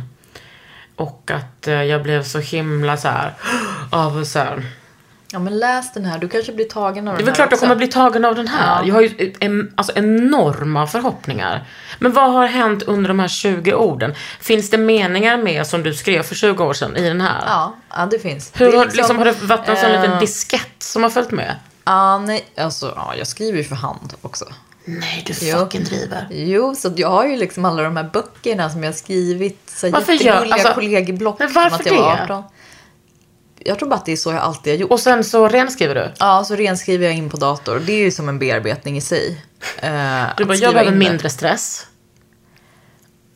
[0.96, 3.34] Och att eh, jag blev så himla så här
[3.90, 4.62] av så här
[5.32, 6.18] Ja, men läs den här.
[6.18, 7.64] Du kanske blir tagen av Det är den väl här klart jag också.
[7.64, 8.80] kommer bli tagen av den här.
[8.82, 8.86] Ja.
[8.86, 11.64] Jag har ju en, alltså enorma förhoppningar.
[11.98, 14.14] Men vad har hänt under de här 20 orden?
[14.40, 17.42] Finns det meningar med som du skrev för 20 år sedan i den här?
[17.46, 18.52] Ja, ja, det finns.
[18.54, 21.30] Hur det har, liksom, har det varit en sån eh, liten diskett som har följt
[21.30, 21.56] med?
[21.84, 24.44] Ja, nej, alltså, ja, jag skriver ju för hand också.
[24.84, 25.56] Nej, du Jo.
[25.58, 26.26] fucking driver.
[26.30, 29.72] Jo, så jag har ju liksom alla de här böckerna som jag har skrivit.
[29.76, 31.38] Så Varför gör- alltså, kollegieblock.
[31.38, 32.22] men varför att jag var det?
[32.22, 32.44] 18.
[33.64, 34.90] Jag tror bara att det är så jag alltid har gjort.
[34.90, 36.12] Och sen så renskriver du?
[36.18, 37.82] Ja, så renskriver jag in på dator.
[37.86, 39.44] Det är ju som en bearbetning i sig.
[39.78, 41.86] Eh, Du bara, jag behöver mindre stress.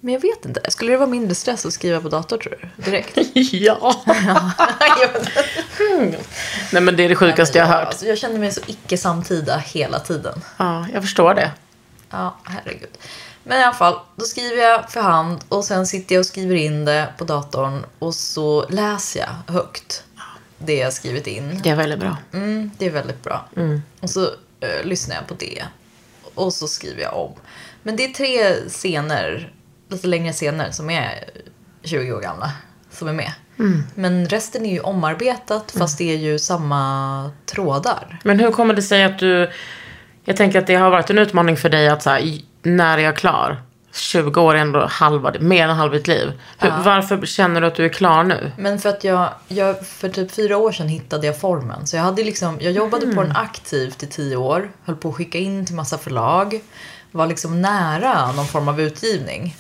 [0.01, 0.71] Men jag vet inte.
[0.71, 2.83] Skulle det vara mindre stress att skriva på dator tror du?
[2.83, 3.13] Direkt?
[3.53, 4.05] ja.
[5.81, 6.15] Mm.
[6.73, 7.89] Nej men det är det sjukaste jag har hört.
[7.89, 10.43] Alltså, jag känner mig så icke samtida hela tiden.
[10.57, 11.51] Ja, jag förstår det.
[12.11, 12.89] Ja, herregud.
[13.43, 16.55] Men i alla fall, då skriver jag för hand och sen sitter jag och skriver
[16.55, 20.05] in det på datorn och så läser jag högt
[20.59, 21.61] det jag skrivit in.
[21.63, 22.17] Det är väldigt bra.
[22.33, 23.49] Mm, det är väldigt bra.
[24.01, 24.25] Och så
[24.61, 25.65] eh, lyssnar jag på det.
[26.35, 27.33] Och så skriver jag om.
[27.83, 29.53] Men det är tre scener,
[29.89, 31.25] lite längre scener, som är
[31.83, 32.53] 20 år gamla.
[32.91, 33.33] Som är med.
[33.95, 38.19] Men resten är ju omarbetat fast det är ju samma trådar.
[38.25, 39.51] Men hur kommer det sig att du...
[40.25, 43.03] Jag tänker att det har varit en utmaning för dig att så här, när är
[43.03, 43.63] jag klar?
[43.97, 46.33] 20 år är ändå halva, mer än halva ditt liv.
[46.59, 48.53] Hur, Varför känner du att du är klar nu?
[48.59, 51.87] Men för att jag, jag, för typ fyra år sedan hittade jag formen.
[51.87, 54.71] Så jag hade liksom, jag jobbade på den aktivt i tio år.
[54.85, 56.61] Höll på att skicka in till massa förlag.
[57.13, 59.57] Var liksom nära någon form av utgivning.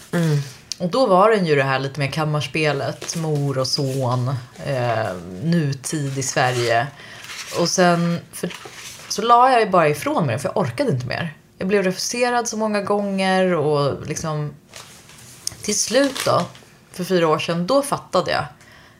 [0.78, 4.28] Och då var den ju det här lite mer kammarspelet, mor och son,
[4.66, 5.06] eh,
[5.42, 6.86] nutid i Sverige.
[7.60, 8.52] Och sen för,
[9.08, 11.34] så la jag ju bara ifrån mig det, för jag orkade inte mer.
[11.58, 14.54] Jag blev refuserad så många gånger och liksom
[15.62, 16.42] till slut då,
[16.92, 18.44] för fyra år sedan, då fattade jag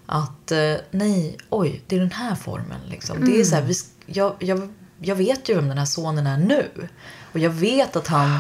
[0.07, 2.81] att eh, nej, oj, det är den här formen.
[2.89, 3.25] Liksom.
[3.25, 6.27] Det är så här, vi, sk- jag, jag, jag vet ju vem den här sonen
[6.27, 6.89] är nu.
[7.33, 8.39] Och jag vet att han,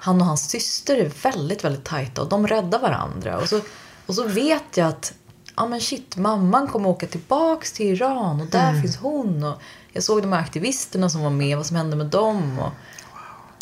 [0.00, 3.38] han och hans syster är väldigt, väldigt tajta och de räddar varandra.
[3.38, 3.60] Och så,
[4.06, 5.12] och så vet jag att
[5.56, 9.44] ja men shit, mamman kommer åka tillbaks till Iran och där finns hon.
[9.44, 9.62] Och
[9.92, 12.58] jag såg de här aktivisterna som var med, vad som hände med dem.
[12.58, 12.72] Och,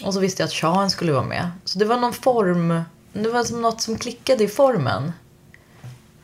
[0.05, 1.51] och så visste jag att Shahen skulle vara med.
[1.65, 2.83] Så det var någon form,
[3.13, 5.13] det var som något som klickade i formen.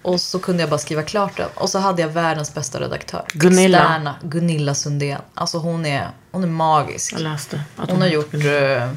[0.03, 1.49] Och så kunde jag bara skriva klart den.
[1.55, 3.25] Och så hade jag världens bästa redaktör.
[3.33, 3.79] Gunilla.
[3.79, 5.21] Externa, Gunilla Sundén.
[5.35, 7.13] Alltså hon är, hon är magisk.
[7.13, 7.63] Jag läste.
[7.77, 8.35] Att Hon har gjort...
[8.35, 8.91] eh,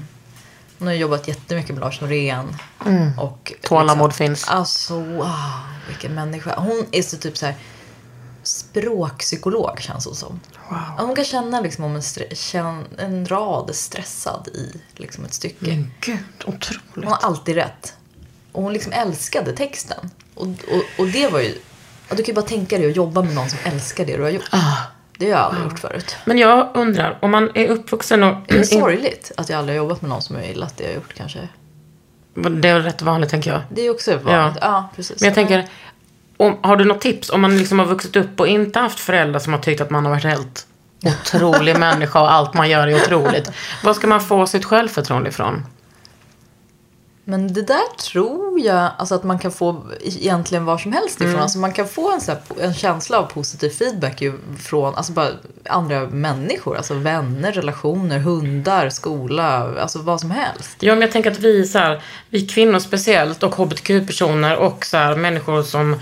[0.79, 2.57] Hon har jobbat jättemycket med Lars Norén.
[3.19, 4.47] Och Tålamod liksom, finns.
[4.47, 5.29] Alltså wow,
[5.87, 6.55] vilken människa.
[6.59, 7.55] Hon är så typ så här
[8.47, 10.39] språkpsykolog känns hon som.
[10.97, 12.01] Hon kan känna liksom om en,
[12.35, 15.65] känn, en rad stressad i liksom ett stycke.
[15.65, 16.81] Men gud, otroligt.
[16.95, 17.93] Hon har alltid rätt.
[18.51, 20.11] Och hon liksom älskade texten.
[20.35, 21.57] Och, och, och det var ju...
[22.09, 24.23] ja, Du kan ju bara tänka dig att jobba med någon som älskar det du
[24.23, 24.49] har gjort.
[24.51, 24.77] Ah.
[25.17, 26.15] Det har jag aldrig gjort förut.
[26.25, 28.35] Men jag undrar, om man är uppvuxen och...
[28.47, 30.89] Det är sorgligt att jag aldrig har jobbat med någon som jag gillat det jag
[30.89, 31.49] har gjort kanske.
[32.33, 33.61] Det är rätt vanligt, tänker jag.
[33.69, 34.57] Det är också vanligt.
[34.61, 35.21] Ja, precis.
[35.21, 35.69] Men jag tänker,
[36.37, 39.39] om, har du något tips om man liksom har vuxit upp och inte haft föräldrar
[39.39, 40.67] som har tyckt att man har varit helt
[41.05, 43.51] otrolig människa och allt man gör är otroligt.
[43.83, 45.63] Vad ska man få sitt självförtroende ifrån?
[47.27, 51.39] Men det där tror jag alltså att man kan få egentligen var som helst ifrån.
[51.39, 54.23] Alltså man kan få en, så här, en känsla av positiv feedback
[54.59, 55.29] från alltså bara
[55.69, 56.77] andra människor.
[56.77, 60.77] Alltså vänner, relationer, hundar, skola, alltså vad som helst.
[60.79, 64.97] Ja, men jag tänker att vi, så här, vi kvinnor speciellt och hbtq-personer och så
[64.97, 65.99] här, människor som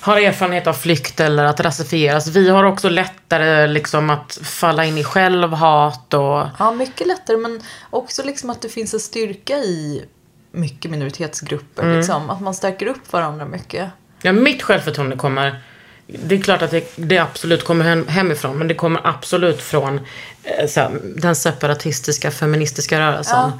[0.00, 2.26] har erfarenhet av flykt eller att rasifieras.
[2.26, 6.46] Vi har också lättare liksom att falla in i självhat och...
[6.58, 10.04] Ja, mycket lättare men också liksom att det finns en styrka i
[10.52, 11.96] mycket minoritetsgrupper.
[11.96, 12.30] Liksom.
[12.30, 13.90] Att man stärker upp varandra mycket.
[14.22, 15.62] Ja, mitt självförtroende kommer...
[16.06, 19.98] Det är klart att det, det absolut kommer hem, hemifrån, men det kommer absolut från
[20.42, 23.52] eh, här, den separatistiska feministiska rörelsen.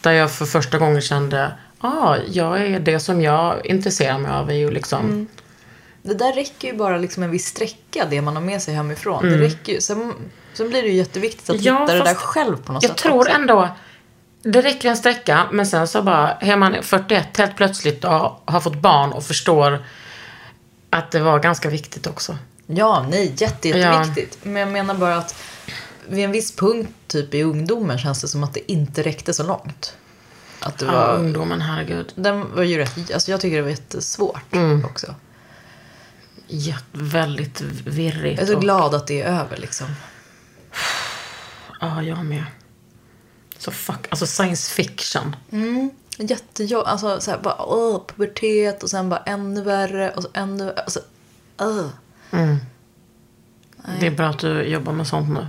[0.00, 1.52] Där jag för första gången kände,
[1.82, 4.50] ja, ah, jag är det som jag intresserar mig av.
[4.50, 5.28] Är ju liksom,
[6.02, 9.24] Det där räcker ju bara liksom en viss sträcka, det man har med sig hemifrån.
[9.26, 9.38] Mm.
[9.38, 9.80] Det räcker ju.
[9.80, 10.14] Sen,
[10.54, 12.98] sen blir det ju jätteviktigt att Ja, hitta det där själv på något Jag sätt
[12.98, 13.32] tror också.
[13.32, 13.68] ändå,
[14.44, 18.10] det räcker en sträcka, men sen så bara, är man 41 helt plötsligt och
[18.44, 19.84] har, fått barn och förstår
[20.90, 22.38] att det var ganska viktigt också.
[22.66, 24.38] Ja, nej, jätte, jätteviktigt.
[24.44, 25.36] Men jag menar bara att
[26.08, 29.42] vid en viss punkt typ i ungdomen känns det som att det inte räckte så
[29.42, 29.96] långt.
[30.60, 32.12] Att det Ja, var, ungdomen, herregud.
[32.14, 34.84] den var ju rätt, alltså jag tycker det var jättesvårt Mm.
[34.84, 35.14] också.
[36.46, 38.38] Ja, väldigt virrigt.
[38.40, 39.86] Jag är så och- glad att det är över liksom.
[41.80, 42.44] Ja, jag med.
[43.64, 45.36] Så fuck, alltså science fiction.
[46.18, 50.64] Jättejobb, alltså så här, bara åh, pubertet och sen bara ännu värre och så ännu
[50.64, 50.78] värre.
[50.80, 51.00] Alltså,
[51.58, 51.86] öh.
[54.00, 55.46] Det är bra att du jobbar med sånt nu.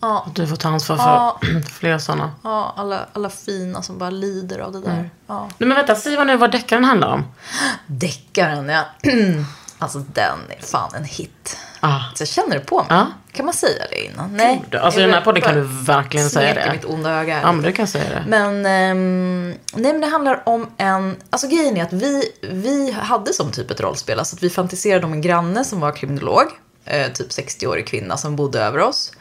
[0.00, 1.40] Ja, Att du får ta ansvar för Ja.
[1.72, 2.32] fler sådana.
[2.42, 5.10] ja alla, alla fina som bara lider av det där.
[5.26, 5.40] Ja.
[5.58, 7.24] Nej men vänta, säg vad nu vad deckaren handlar om.
[7.86, 8.84] Deckaren, ja.
[9.80, 11.58] alltså den är fan en hit.
[11.80, 12.00] Ah.
[12.14, 12.86] Så jag känner det på mig.
[12.90, 13.06] Ja.
[13.32, 14.36] Kan man säga det innan?
[14.36, 14.62] Nej.
[14.80, 16.72] Alltså i den här podden kan du verkligen säga det.
[16.72, 17.40] mitt onda öga.
[17.40, 18.24] Ja men du kan säga det.
[18.28, 21.16] Men, ehm, nej, men det handlar om en...
[21.30, 24.18] Alltså grejen är att vi, vi hade som typ ett rollspel.
[24.18, 26.46] Alltså att vi fantiserade om en granne som var kriminolog.
[26.84, 29.12] Eh, typ 60-årig kvinna som bodde över oss.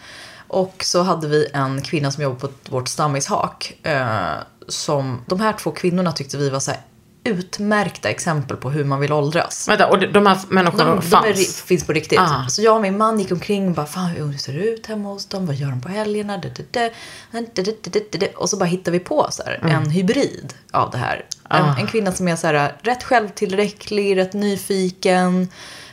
[0.48, 3.74] Och så hade vi en kvinna som jobbade på vårt stammishak.
[3.84, 4.34] Eh,
[4.68, 6.80] som, de här två kvinnorna tyckte vi var så här
[7.30, 9.68] utmärkta exempel på hur man vill åldras.
[9.68, 11.26] Vänta, och de här människorna de, fanns?
[11.26, 12.20] De är, finns på riktigt.
[12.20, 12.46] Ah.
[12.50, 15.10] Så jag och min man gick omkring och bara, fan hur ser det ut hemma
[15.10, 15.46] hos dem?
[15.46, 16.38] Vad gör de på helgerna?
[16.38, 16.90] Da, da,
[18.12, 19.76] da, och så bara hittar vi på så här, mm.
[19.76, 21.26] en hybrid av det här.
[21.44, 21.58] Ah.
[21.58, 25.48] En, en, kvinna som är så här, rätt självtillräcklig, rätt nyfiken,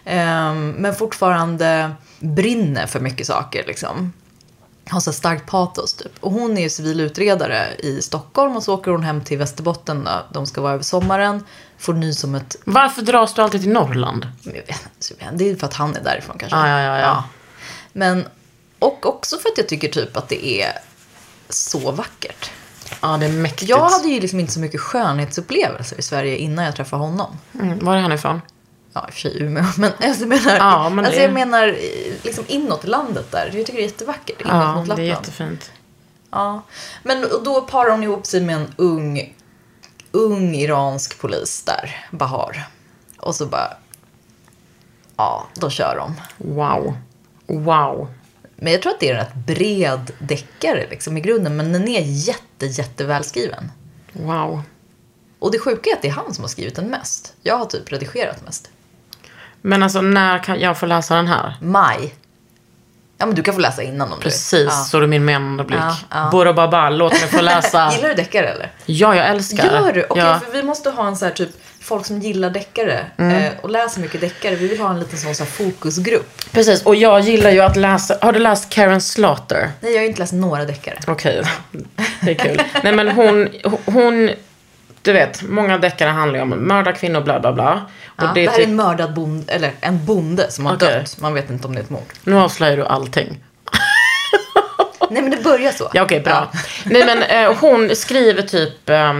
[0.05, 3.65] eh, men fortfarande brinner för mycket saker.
[3.67, 4.13] Liksom.
[4.91, 6.13] Har så starkt patos typ.
[6.21, 10.27] Och hon är ju civilutredare i Stockholm och så åker hon hem till Västerbotten då.
[10.33, 11.45] De ska vara över sommaren.
[11.79, 14.29] Får nys om ett Varför dras du alltid till Norrland?
[15.33, 16.59] det är för att han är därifrån kanske.
[16.59, 17.25] Ja, ja, ja, ja.
[17.93, 18.25] Men,
[18.79, 20.73] och också för att jag tycker typ att det är
[21.49, 22.51] så vackert.
[23.03, 23.69] Ja, det är mäktigt.
[23.69, 27.39] Jag hade ju liksom inte så mycket skönhetsupplevelser i Sverige innan jag träffade honom.
[27.55, 28.41] Mm, var är han ifrån?
[28.97, 29.65] Ja, i och för sig Umeå.
[29.79, 33.45] Men alltså, jag menar, Ja, men alltså, jag menar eh, liksom inåt landet där.
[33.55, 34.41] Jag tycker det är jättevackert.
[34.41, 35.09] Inåt Ja, mot det är Lappland.
[35.09, 35.71] jättefint.
[36.31, 36.63] Ja.
[37.03, 39.35] Men och då parar hon ihop sig med en ung,
[40.13, 42.69] ung iransk polis där, Bahar.
[43.19, 43.77] Och så bara,
[45.17, 46.15] ja, då kör de.
[46.55, 46.97] Wow.
[47.47, 48.09] Wow.
[48.57, 51.57] Men jag tror att det är en rätt bred deckare liksom, i grunden.
[51.57, 53.73] Men den är jätte, jättevälskriven.
[54.13, 54.63] Wow.
[55.39, 57.35] Och det sjuka är att det är han som har skrivit den mest.
[57.43, 58.71] Jag har typ redigerat mest.
[59.67, 61.55] Men alltså, när kan jag få läsa den här?
[61.61, 62.15] Maj.
[63.19, 64.71] Ja, men du kan få läsa innan om Precis, du vill.
[64.71, 65.79] så du min menande blick.
[65.81, 66.29] Ja, ja.
[66.33, 67.93] Bora Baba, låt mig få läsa.
[67.97, 68.71] Gillar du deckare eller?
[68.87, 69.65] ja, jag älskar.
[69.65, 70.07] Gör du?
[70.11, 70.41] Okej, ja.
[70.47, 71.49] för vi måste ha en så här typ
[71.81, 73.37] folk som gillar deckare Mm.
[73.37, 74.55] eh, och läser mycket deckare.
[74.55, 76.53] Vi vill ha en liten sån så här fokusgrupp.
[76.53, 78.19] Precis, och jag gillar ju att läsa.
[78.23, 79.71] Har du läst Karen Slaughter?
[79.81, 80.99] Nej, jag har inte läst några deckare.
[81.07, 81.43] Okej,
[82.21, 82.63] det är kul.
[82.83, 83.49] Nej men hon,
[83.85, 84.31] hon,
[85.07, 87.73] du vet, många deckare handlar ju om mörda kvinnor, bla bla bla.
[88.07, 90.67] Och Ja, det det är här är typ, en mördad bonde, eller en bonde som
[90.67, 90.89] har Okej.
[90.99, 91.17] dött.
[91.21, 92.13] Man vet inte om det är ett mord.
[92.25, 93.39] nu avslöjar du allting.
[95.11, 95.91] Nej, men det börjar så.
[95.95, 96.53] Ja, okej, bra.
[96.85, 98.91] Nej, men eh, hon skriver typ...
[98.91, 99.13] Eh,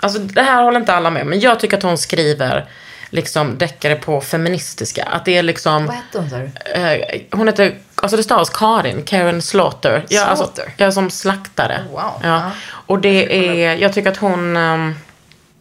[0.00, 2.66] alltså, det här håller inte alla med men jag tycker att hon skriver
[3.10, 5.04] liksom deckare på feministiska.
[5.04, 5.86] Att det är liksom...
[5.86, 6.36] Vad hette hon sa?
[6.80, 7.74] Eh, hon heter...
[7.94, 10.04] Alltså det stavas Karin, Karen Slaughter.
[10.08, 10.74] Ja, alltså, Slaughter?
[10.76, 11.80] jag är som slaktare.
[11.90, 12.00] Wow.
[12.00, 12.12] Ja.
[12.22, 12.50] Ja.
[12.68, 13.74] Och det är...
[13.76, 14.56] Jag tycker att hon...
[14.56, 14.94] ehm,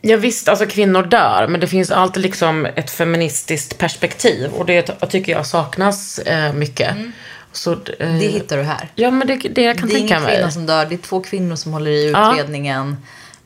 [0.01, 4.51] Ja visst, alltså kvinnor dör, men det finns alltid liksom ett feministiskt perspektiv.
[4.51, 6.95] Och det tycker jag saknas eh, mycket.
[7.51, 8.19] Så, eh, Mm.
[8.19, 8.89] Det hittar du här.
[8.95, 10.35] Ja, men det, det jag kan det är tänka ingen mig.
[10.35, 12.33] kvinna som dör, det är två kvinnor som håller i Ja.
[12.33, 12.97] utredningen.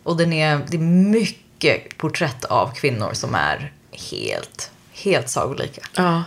[0.03, 3.72] Och den är, det är mycket porträtt av kvinnor som är
[4.12, 5.82] helt, helt sagolika.
[5.95, 6.24] Ja.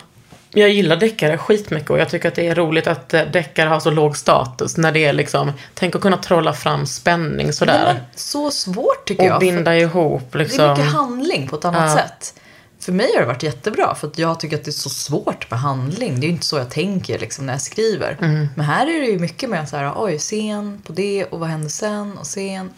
[0.58, 3.80] Jag gillar deckare skitmycket och jag tycker att det är roligt att eh, deckare har
[3.80, 7.94] så låg status när det är liksom, tänk att kunna trolla fram spänning sådär.
[7.94, 9.34] Men så svårt tycker jag.
[9.34, 10.70] och binda ihop Det är liksom.
[10.70, 11.96] mycket handling på ett annat Ja.
[11.96, 12.34] sätt.
[12.80, 15.50] För mig har det varit jättebra, för att jag tycker att det är så svårt
[15.50, 16.20] med handling.
[16.20, 18.16] Det är ju inte så jag tänker liksom, när jag skriver.
[18.20, 18.48] Mm.
[18.56, 21.48] Men här är det ju mycket mer så här, oj, scen på det och vad
[21.48, 22.70] händer sen och scen.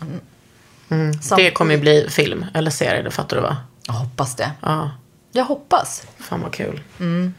[0.90, 1.12] Mm.
[1.12, 3.56] det Samtidigt- kommer ju bli film eller serie, det fattar du va?
[3.86, 4.50] Jag hoppas det.
[4.60, 4.90] Ja,
[5.32, 6.02] Jag hoppas.
[6.18, 6.80] fan vad kul.
[7.00, 7.34] Mm.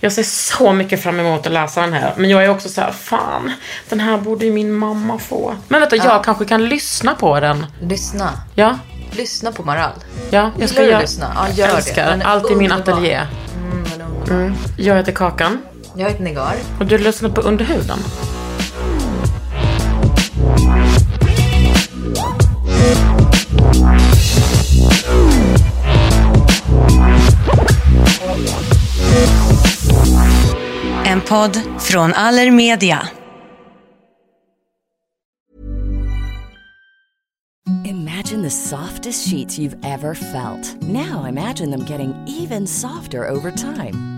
[0.00, 2.14] Jag ser så mycket fram emot att läsa den här.
[2.16, 3.52] Men jag är också så här, fan,
[3.88, 5.54] den här borde ju min mamma få.
[5.68, 7.66] Men vänta, jag kanske kan lyssna på den.
[7.80, 8.32] Lyssna.
[8.54, 8.78] Ja,
[9.10, 9.92] Lyssna på Maral.
[10.30, 11.00] ja, jag ska göra.
[11.00, 11.32] lyssna?
[11.34, 11.72] Ja, gör det.
[11.76, 12.02] älskar.
[12.02, 13.20] Är Allt i min ateljé.
[13.56, 13.84] Mm.
[14.30, 14.54] Mm.
[14.76, 15.62] Jag heter Kakan.
[15.94, 16.54] Jag heter Negar.
[16.80, 17.64] Och du lyssnar på Under
[31.18, 33.08] En podd från Allermedia.
[37.84, 40.82] Imagine the softest sheets you've ever felt.
[40.82, 44.17] Now imagine them getting even softer over time.